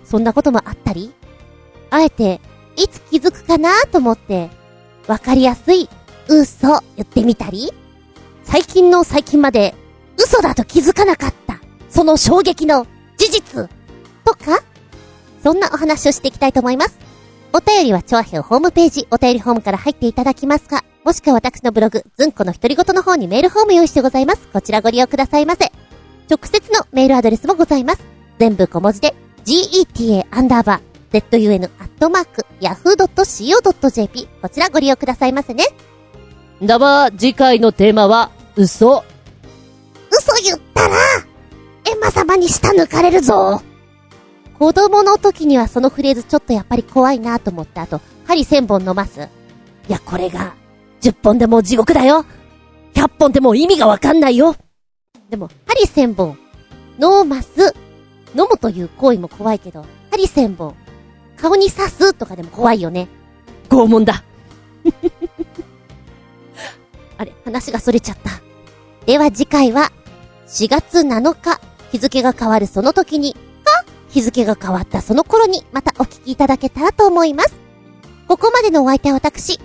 [0.03, 1.13] そんなこともあったり？
[1.89, 2.41] あえて、
[2.75, 4.49] いつ気づくかなと思って、
[5.07, 5.89] わかりやすい
[6.27, 7.71] 嘘言ってみたり？
[8.43, 9.75] 最近の最近まで
[10.17, 11.59] 嘘だと気づかなかった。
[11.89, 12.87] その衝撃の
[13.17, 13.69] 事実
[14.25, 14.63] とか？
[15.43, 16.97] そんなお話をしていきたいと思います。
[17.53, 24.47] お便りは、チョアヘオホームページ、お便りホームから入っていただきますか、もしくは私のブログ、ズンコの独り言の方にメールフォーム用意してございます。
[24.53, 25.71] こちらご利用くださいませ。
[26.29, 28.01] 直接のメールアドレスもございます。
[28.39, 34.27] 全部小文字で、geta アンダーバー、zun アットマーク、yahoo.co.jp。
[34.41, 35.65] こちらご利用くださいませね。
[36.63, 39.03] だば、次回のテーマは、嘘。
[40.11, 40.95] 嘘言ったら、
[41.91, 43.61] エマ様に舌抜かれるぞ。
[44.61, 49.27] 子供の時にはそのフレーズちょっとやっぱり怖いなと思った後、針1000本飲ます
[49.89, 50.53] いや、これが、
[51.01, 52.27] 10本でも地獄だよ
[52.93, 54.55] !100 本でも意味がわかんないよ
[55.31, 56.37] でも、針1000本、
[56.99, 57.73] 飲ます
[58.35, 60.75] 飲むという行為も怖いけど、針1000本、
[61.37, 63.07] 顔に刺すとかでも怖いよね。
[63.67, 64.23] 拷問だ
[67.17, 68.29] あれ、話が逸れちゃった。
[69.07, 69.91] では次回は、
[70.45, 71.59] 4月7日、
[71.91, 73.35] 日付が変わるその時に
[74.11, 77.55] 日付が変わったその頃にまたお聞きいただけたらと思います。
[78.27, 79.59] ここまでのお相手は私。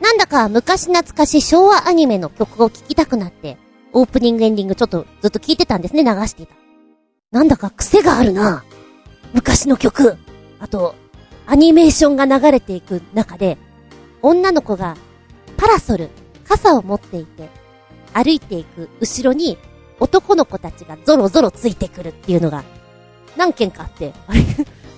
[0.00, 3.58] なんだか昔懐かしい昭和アニメの曲を聴きたくなって、
[3.92, 6.54] オープニングエンディングちょっとずっと聴いてたんですね、流していた。
[7.32, 8.64] なんだか癖があるな。
[9.32, 10.16] 昔の曲。
[10.58, 10.94] あと、
[11.46, 13.58] アニメーションが流れていく中で、
[14.22, 14.96] 女の子が
[15.56, 16.10] パラソル、
[16.46, 17.48] 傘を持っていて、
[18.12, 19.58] 歩いていく後ろに
[20.00, 22.64] 男の子たちがゾロゾロついてくるっていうのが
[23.36, 24.44] 何件かあって、あ れ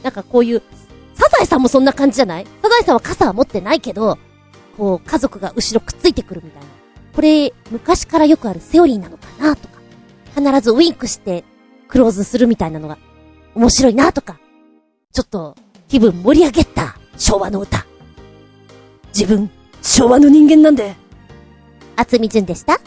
[0.02, 0.62] なんかこういう、
[1.14, 2.46] サザエさんもそんな感じじゃない？
[2.62, 4.18] サザエさんは傘は持ってないけど、
[4.76, 6.66] こう、家族が後ろくっついてくるみたいな。
[7.14, 9.78] これ、昔からよくあるセオリーなのかなとか、
[10.34, 11.44] 必ずウィンクして
[11.88, 12.96] クローズするみたいなのが
[13.54, 14.38] 面白いなとか、
[15.12, 15.54] ちょっと
[15.88, 17.84] 気分盛り上げた昭和の歌。
[19.14, 19.50] 自分、
[19.82, 20.94] 昭和の人間なんで。
[21.96, 22.80] 厚み純でした。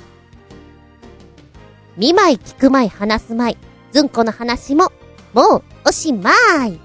[1.97, 3.57] 見舞い聞く舞い話す舞い、
[3.93, 4.91] ずんこの話も
[5.35, 6.31] もう、おしま
[6.65, 6.79] い。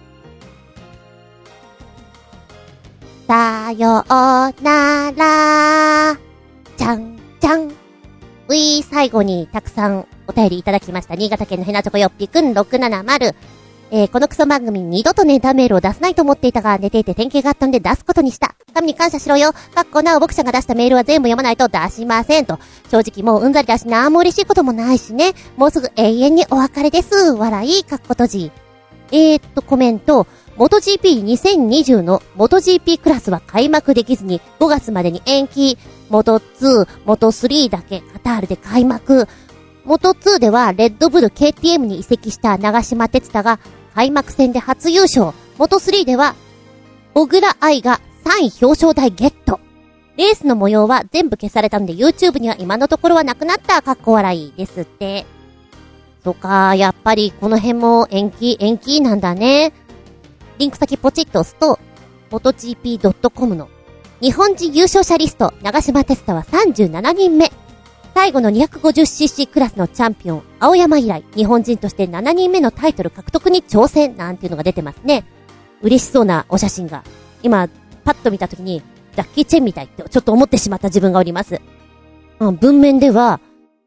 [3.29, 6.19] さようなら。
[6.77, 7.71] じゃん、じゃん。
[8.49, 11.15] うい、最後にたくさんお便りいただきました。
[11.15, 13.37] 新潟県のヘナチョコよっぴくん670。
[13.93, 18.55] えー、このクソ番組二度とネタメールを出さないと思っていたが、寝ていて典型があったんで出すことにした。
[18.73, 19.53] 神に感謝しろよ。
[19.75, 22.61] かっこなお僕ちゃんが出したメールは全部読まないと出しませんと。
[22.89, 25.33] 正直もううんざりだしなんも嬉しいこともないしね。
[25.57, 27.33] もうすぐ永遠にお別れです。
[27.33, 28.53] 笑い、かっこ閉じ。
[29.11, 30.29] えー、っと、コメント。
[30.57, 35.79] 元 GP2020 の元 GP クラスは開幕できずに5月までに延期。
[36.11, 39.27] 元2、元3だけカタールで開幕。
[39.85, 43.59] 元2ではレッドブル KTM に移籍した長島哲太が
[43.95, 45.33] 開幕戦で初優勝。
[45.59, 46.35] 元3では、
[47.15, 49.61] 小倉愛が3位表彰台ゲット。
[50.17, 55.25] レースの模様は全部消されたので YouTube には今のところはなくなったかっこ笑いですって。
[56.23, 59.73] そか、やっぱりこの辺も延期、延期なんだね。
[60.59, 61.79] リンク先ポチッと押すと、
[62.31, 63.69] motogp.com の
[64.21, 67.51] 日本人優勝者リスト、長島哲太は37人目。
[68.21, 75.25] 最後の 250cc クラスのチャンピオン、青山以来、日本人として7人目のタイトル獲得に挑戦なんていうのが出てますね。
[75.81, 77.03] 嬉しそうなお写真が。
[77.43, 77.67] 今、
[78.05, 78.83] パッと見たときに、
[79.17, 81.63] ジャッキー・チェンみたいってちょっと思ってしまった自分がおります。
[82.41, 83.41] うん、文面では、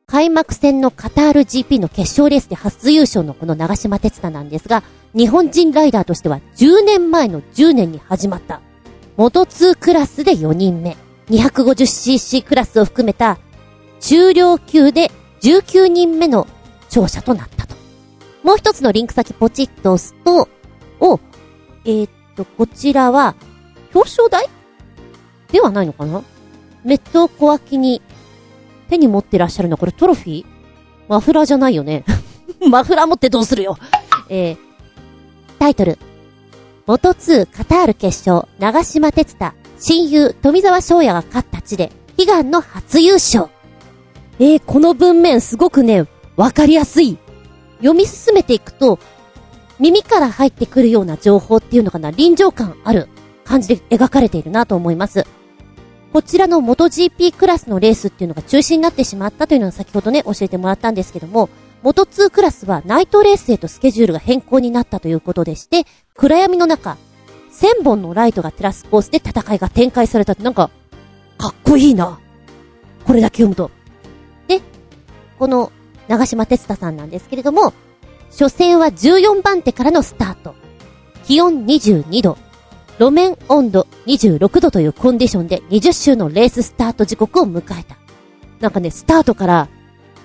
[0.08, 4.82] 開幕戦のカタール GP の決勝レースで初優勝のこの長島哲太なんですが、
[5.16, 8.62] 日本人ライダーとしては10年前の10年に始まった。
[9.16, 10.98] 元2クラスで4人目。
[11.30, 13.38] 250cc クラスを含めた
[14.04, 16.46] 中量級で19人目の
[16.88, 17.76] 勝者となったと。
[18.44, 20.50] もう一つのリンク先ポチッと押すと、
[21.00, 21.20] お、
[21.86, 23.36] えー、っと、こちらは、
[23.94, 24.50] 表彰台
[25.52, 26.22] ではないのかな？
[26.84, 28.02] メットを小脇に
[28.90, 30.46] 手に持ってらっしゃるのはこれトロフィー？
[31.08, 32.04] マフラーじゃないよね。
[32.70, 33.78] マフラー持ってどうするよ
[34.28, 34.58] えー、
[35.60, 35.98] タイトル。
[36.88, 43.53] 元2カタール決勝、長島哲太、親友富澤翔也が勝った地で、悲願の初優勝。
[44.40, 47.18] えー、この文面すごくね、わかりやすい。
[47.78, 49.00] 読み進めていくと、
[49.80, 53.10] 耳から入ってくるような情報っていうのかな、臨場感ある
[53.44, 55.26] 感じで描かれているなと思います。
[56.14, 61.50] こちらの元 GP クラスのレースっていうのが中止になってしまったというのは先ほどね、教えてもらったんですけども、
[61.82, 66.98] 元2クラスはナイトレースへとスケジュールが変更になったということでして、暗闇の中、
[67.52, 70.70] 1000本のライトが照らすコースで戦いが展開されたってなんか、
[71.38, 72.20] かっこいいな。
[73.06, 73.70] これだけ読むと。
[75.44, 75.74] この
[76.08, 77.74] 長島哲太さんなんですけれども、
[78.30, 80.56] 初戦は14番手からのスタート。
[81.26, 82.38] 気温22度、
[82.98, 87.98] 路面温度26度というコンディションで20周のレーススタート時刻を迎えた。
[88.62, 89.68] なんかね、スタートから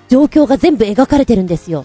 [0.08, 1.84] 状況が全部描かれてるんですよ。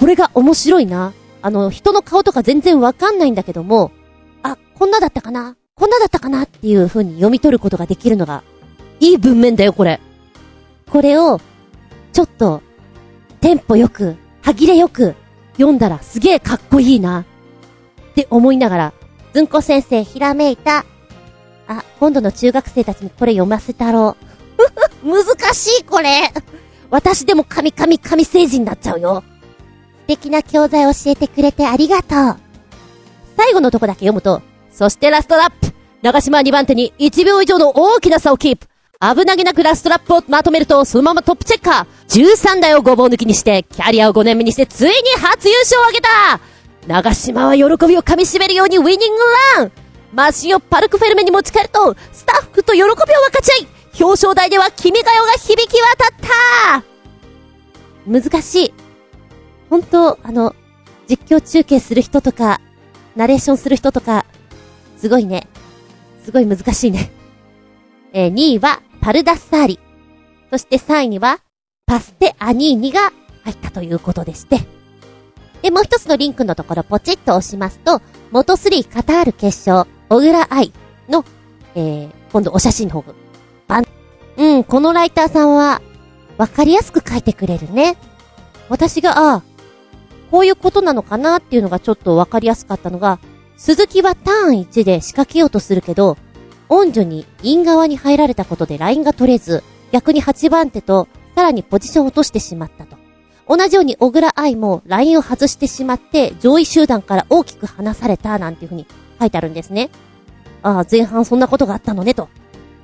[0.00, 1.12] これが面白いな。
[1.42, 3.92] あの、人の顔とか全然わかんないんだけども、
[4.42, 8.42] あ、こんなだったかなこんなだったかなっていう風に読み取ることができるのが、
[8.98, 10.00] いい文面だよ、これ。
[10.90, 11.40] これを、
[12.12, 12.62] ちょっと、
[13.40, 15.14] テンポよく、歯切れよく、
[15.52, 17.24] 読んだらすげえかっこいいな。
[18.10, 18.92] って思いながら、
[19.32, 20.84] ずんこ先生ひらめいた。
[21.68, 24.16] あ、今度の中学生たちにこれ読ませたろ
[25.02, 25.06] う。
[25.08, 26.32] 難しいこれ。
[26.90, 29.22] 私でも神神神星人になっちゃうよ。
[30.00, 32.36] 素敵な教材教えてくれてありがとう。
[33.36, 34.42] 最後のとこだけ読むと、
[34.72, 38.69] そしてラストラップ長島2番手に1秒以上の大きな差をキープ
[39.02, 46.40] 危なげなくラストラップをまとめると、そのままトップチェッカー !13 台をごぼう抜きにして、キャリアを5年目にして、ついに初優勝を挙げた
[46.86, 49.22] 長島は喜びを噛み締めるようにウィニング
[49.56, 49.72] ラン
[50.12, 52.96] マシンをパルクフェルメに持ち帰ると、スタッフと喜びを分
[53.32, 56.84] かち合い表彰台では君が代が響き渡った
[58.06, 58.74] 難しい。
[59.70, 60.54] 本当あの、
[61.08, 62.60] 実況中継する人とか、
[63.16, 64.26] ナレーションする人とか、
[64.98, 65.48] すごいね。
[66.22, 67.10] すごい難しいね。
[68.12, 69.78] えー、2位は、パルダッサーリ。
[70.50, 71.40] そして3位には、
[71.86, 73.12] パステアニーニが
[73.44, 74.58] 入ったということでして。
[75.62, 80.72] で、もう一つのリンクのところポチッと押しますと、元3カタール決勝、小倉愛
[81.08, 81.24] の、
[81.74, 83.14] えー、今度お写真の方が、
[83.68, 83.84] バン。
[84.36, 85.82] うん、このライターさんは、
[86.38, 87.96] わかりやすく書いてくれるね。
[88.68, 89.42] 私が、ああ、
[90.30, 93.18] こういうことなのかなっていうのがちょっとわかりやすかったのが、
[93.56, 96.16] 鈴木はターン1で仕掛けようとするけど、
[96.70, 99.62] 温女にイン側に入られたことでラインが取れず、
[99.92, 102.96] 逆に8番手とさらにポジションを落としてしまったと。
[103.48, 108.86] 同じように小倉愛もラインを外してしまって上位集団から大きく離されたなんていうふうに
[109.18, 109.90] 書いてあるんですね。
[110.62, 112.28] ああ、前半そんなことがあったのねと。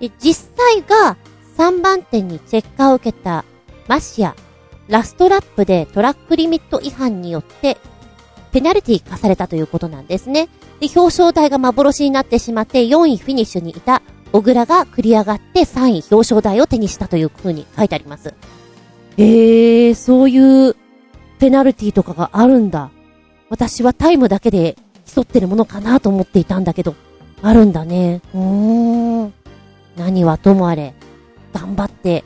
[0.01, 1.17] で、実際が
[1.57, 3.45] 3番手にチェッカーを受けた
[3.87, 4.35] マシア、
[4.89, 7.77] ラストラップでトラックリミット違反によって
[8.51, 10.49] ペナルティ化されたということなんですね。
[10.81, 18.35] で、表彰台が幻になってしまって4位フィニッシュにいた小倉が繰り上がって3位表彰台を手にしたという風に書いてあります。
[19.17, 20.77] へえー、そういう
[21.39, 22.91] ペナルティとかがあるんだ。
[23.49, 24.77] 私はタイムだけで
[25.07, 26.95] 競ってるものかなと思っていたんだけど、
[27.43, 28.21] あるんだね。
[28.35, 29.35] うーん。
[29.97, 30.95] 何はともあれ、
[31.55, 32.25] 頑張って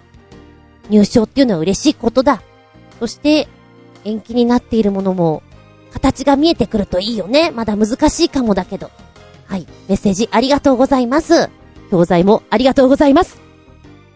[0.89, 2.43] 入賞っていうのは嬉しいことだ。
[2.99, 3.49] そして、
[4.05, 5.43] 延期になっているものも、
[5.93, 7.51] 形が見えてくるといいよね。
[7.51, 8.91] まだ難しいかもだけど。
[9.47, 9.67] はい。
[9.89, 11.51] メッセージありがとうございます。
[11.91, 13.41] 教材もありがとうございます。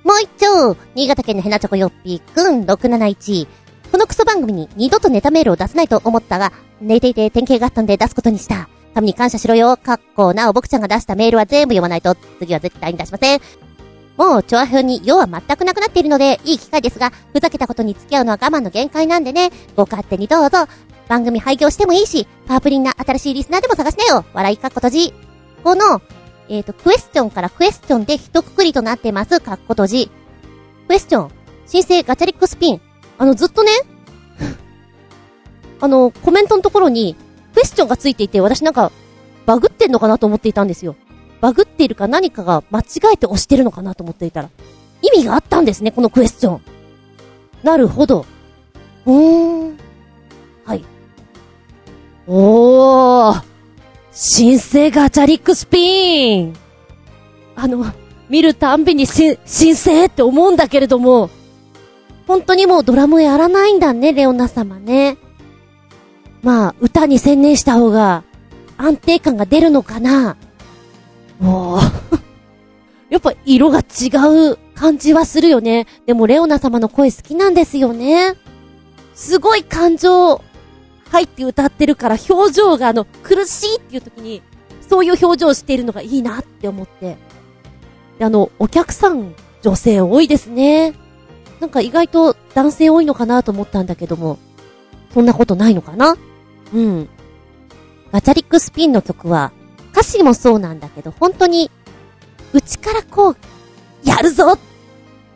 [0.05, 3.49] もう一丁、新潟県のヘナチョコヨッピーくん671。
[3.91, 8.69] このクソ番組に二度とネタメールを出せないと思ったが、寝ていて典型があったんで出すことにした。
[8.95, 9.77] 神に感謝しろよ。
[9.77, 13.41] かっこなお僕ちゃんが出したメールは全部読まないと、次は絶対に出しません。
[14.17, 20.69] もう、チョア表に用は全くなくなっているので、いい機会ですが、ふざけたことに付き合うのは我慢の限界なんでね、ご勝手にどうぞ。
[21.09, 24.25] 番組廃業してもいいし、パープリンな新しいリスナーでも探しなよ。
[24.33, 25.15] 笑いかっこ閉じ。
[25.63, 26.01] この、
[26.49, 29.41] えっ、ー、と、クエスチョンからクエスチョンで一括りとなってます。
[29.41, 30.11] かっこ閉じ。
[30.89, 31.31] クエスチョン、
[31.67, 32.81] 申請ガチャリックスピン。
[33.19, 33.71] あの、ずっとね、
[35.81, 37.17] あの、コメントのところに、
[37.55, 38.93] クエスチョンがついていて、私なんか、
[39.47, 40.97] バグってんのかなと思っていたんですよ。
[41.41, 44.51] バグっているか何かが間違えて押してるのかなと思っていたら、
[45.03, 46.61] 意味があったんですね、このクエスチョン。
[47.63, 48.25] なるほど。
[49.07, 49.79] うーん。
[50.65, 50.85] はい。
[52.27, 53.43] おー。
[54.13, 56.55] 新生ガチャリックスピン
[57.57, 57.85] あの、
[58.29, 61.31] 見るたんびにし、神聖って思うんだけれども、
[62.27, 65.19] 本当にもうドラムやらないんだね、レオナ様ね。
[66.43, 68.23] まあ、歌に専念した方が
[68.77, 70.37] 安定感が出るのかな。
[71.41, 71.79] もう、
[73.11, 74.11] やっぱ色が違
[74.53, 75.87] う感じはするよね。
[76.07, 78.35] でもレオナ様の声好きなんですよね。
[79.15, 80.43] すごい感情
[81.15, 84.43] 入って歌ってるから表情があの苦しいっていう時に
[84.89, 87.17] そういう表情をしているのがいいなって思って。
[88.21, 90.95] あの、お客さん女性多いですね。
[91.59, 94.39] なんか意外と男性多いのかなと思ったんだけども、
[95.13, 96.17] そんなことないのかな？
[96.73, 97.09] うん。
[98.13, 99.53] ガチャリックスピンの曲は、
[99.93, 101.71] 歌詞もそうなんだけど、本当に、
[102.53, 103.37] 内からこう、
[104.05, 104.59] やるぞ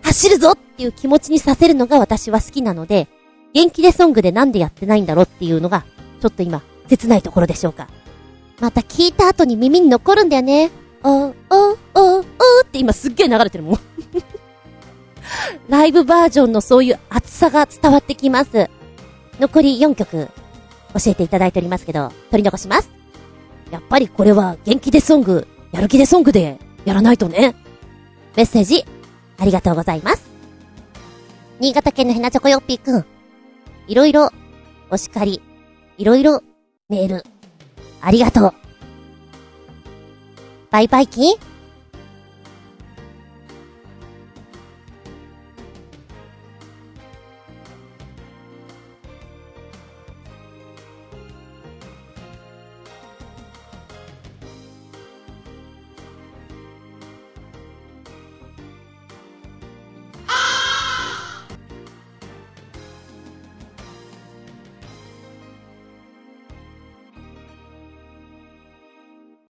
[0.03, 3.09] 走るぞっていう気持ちにさせるのが私は好きなので、
[3.59, 5.85] 元気でソングでなんでやってないんだろうっていうのが、
[6.20, 7.89] ちょっと今、切ないところでしょうか。
[8.60, 10.70] また聞いた後に耳に残るんだよね。
[11.02, 11.32] お、お、
[11.94, 12.24] お、おっ
[12.70, 13.78] て今すっげえ流れてるもん。
[15.68, 18.70] ライブバージョンのそういう熱さが伝わってきます。
[19.40, 20.28] 残り4曲
[20.94, 22.89] 教えていただいておりますけど、取り残します。
[23.72, 27.56] やっぱりこれは元気でソング、やる気でソングでやらないとね。
[28.36, 28.85] メッセージ、
[29.36, 30.22] ありがとうございます。
[31.59, 33.18] 新潟県のヘナチョコヨッピーくん。
[33.89, 34.31] いろいろ、
[34.90, 35.40] お叱り、
[35.97, 36.43] いろいろ、
[36.90, 37.23] メール、
[38.02, 38.55] ありがとう。
[40.70, 41.36] バイバイキン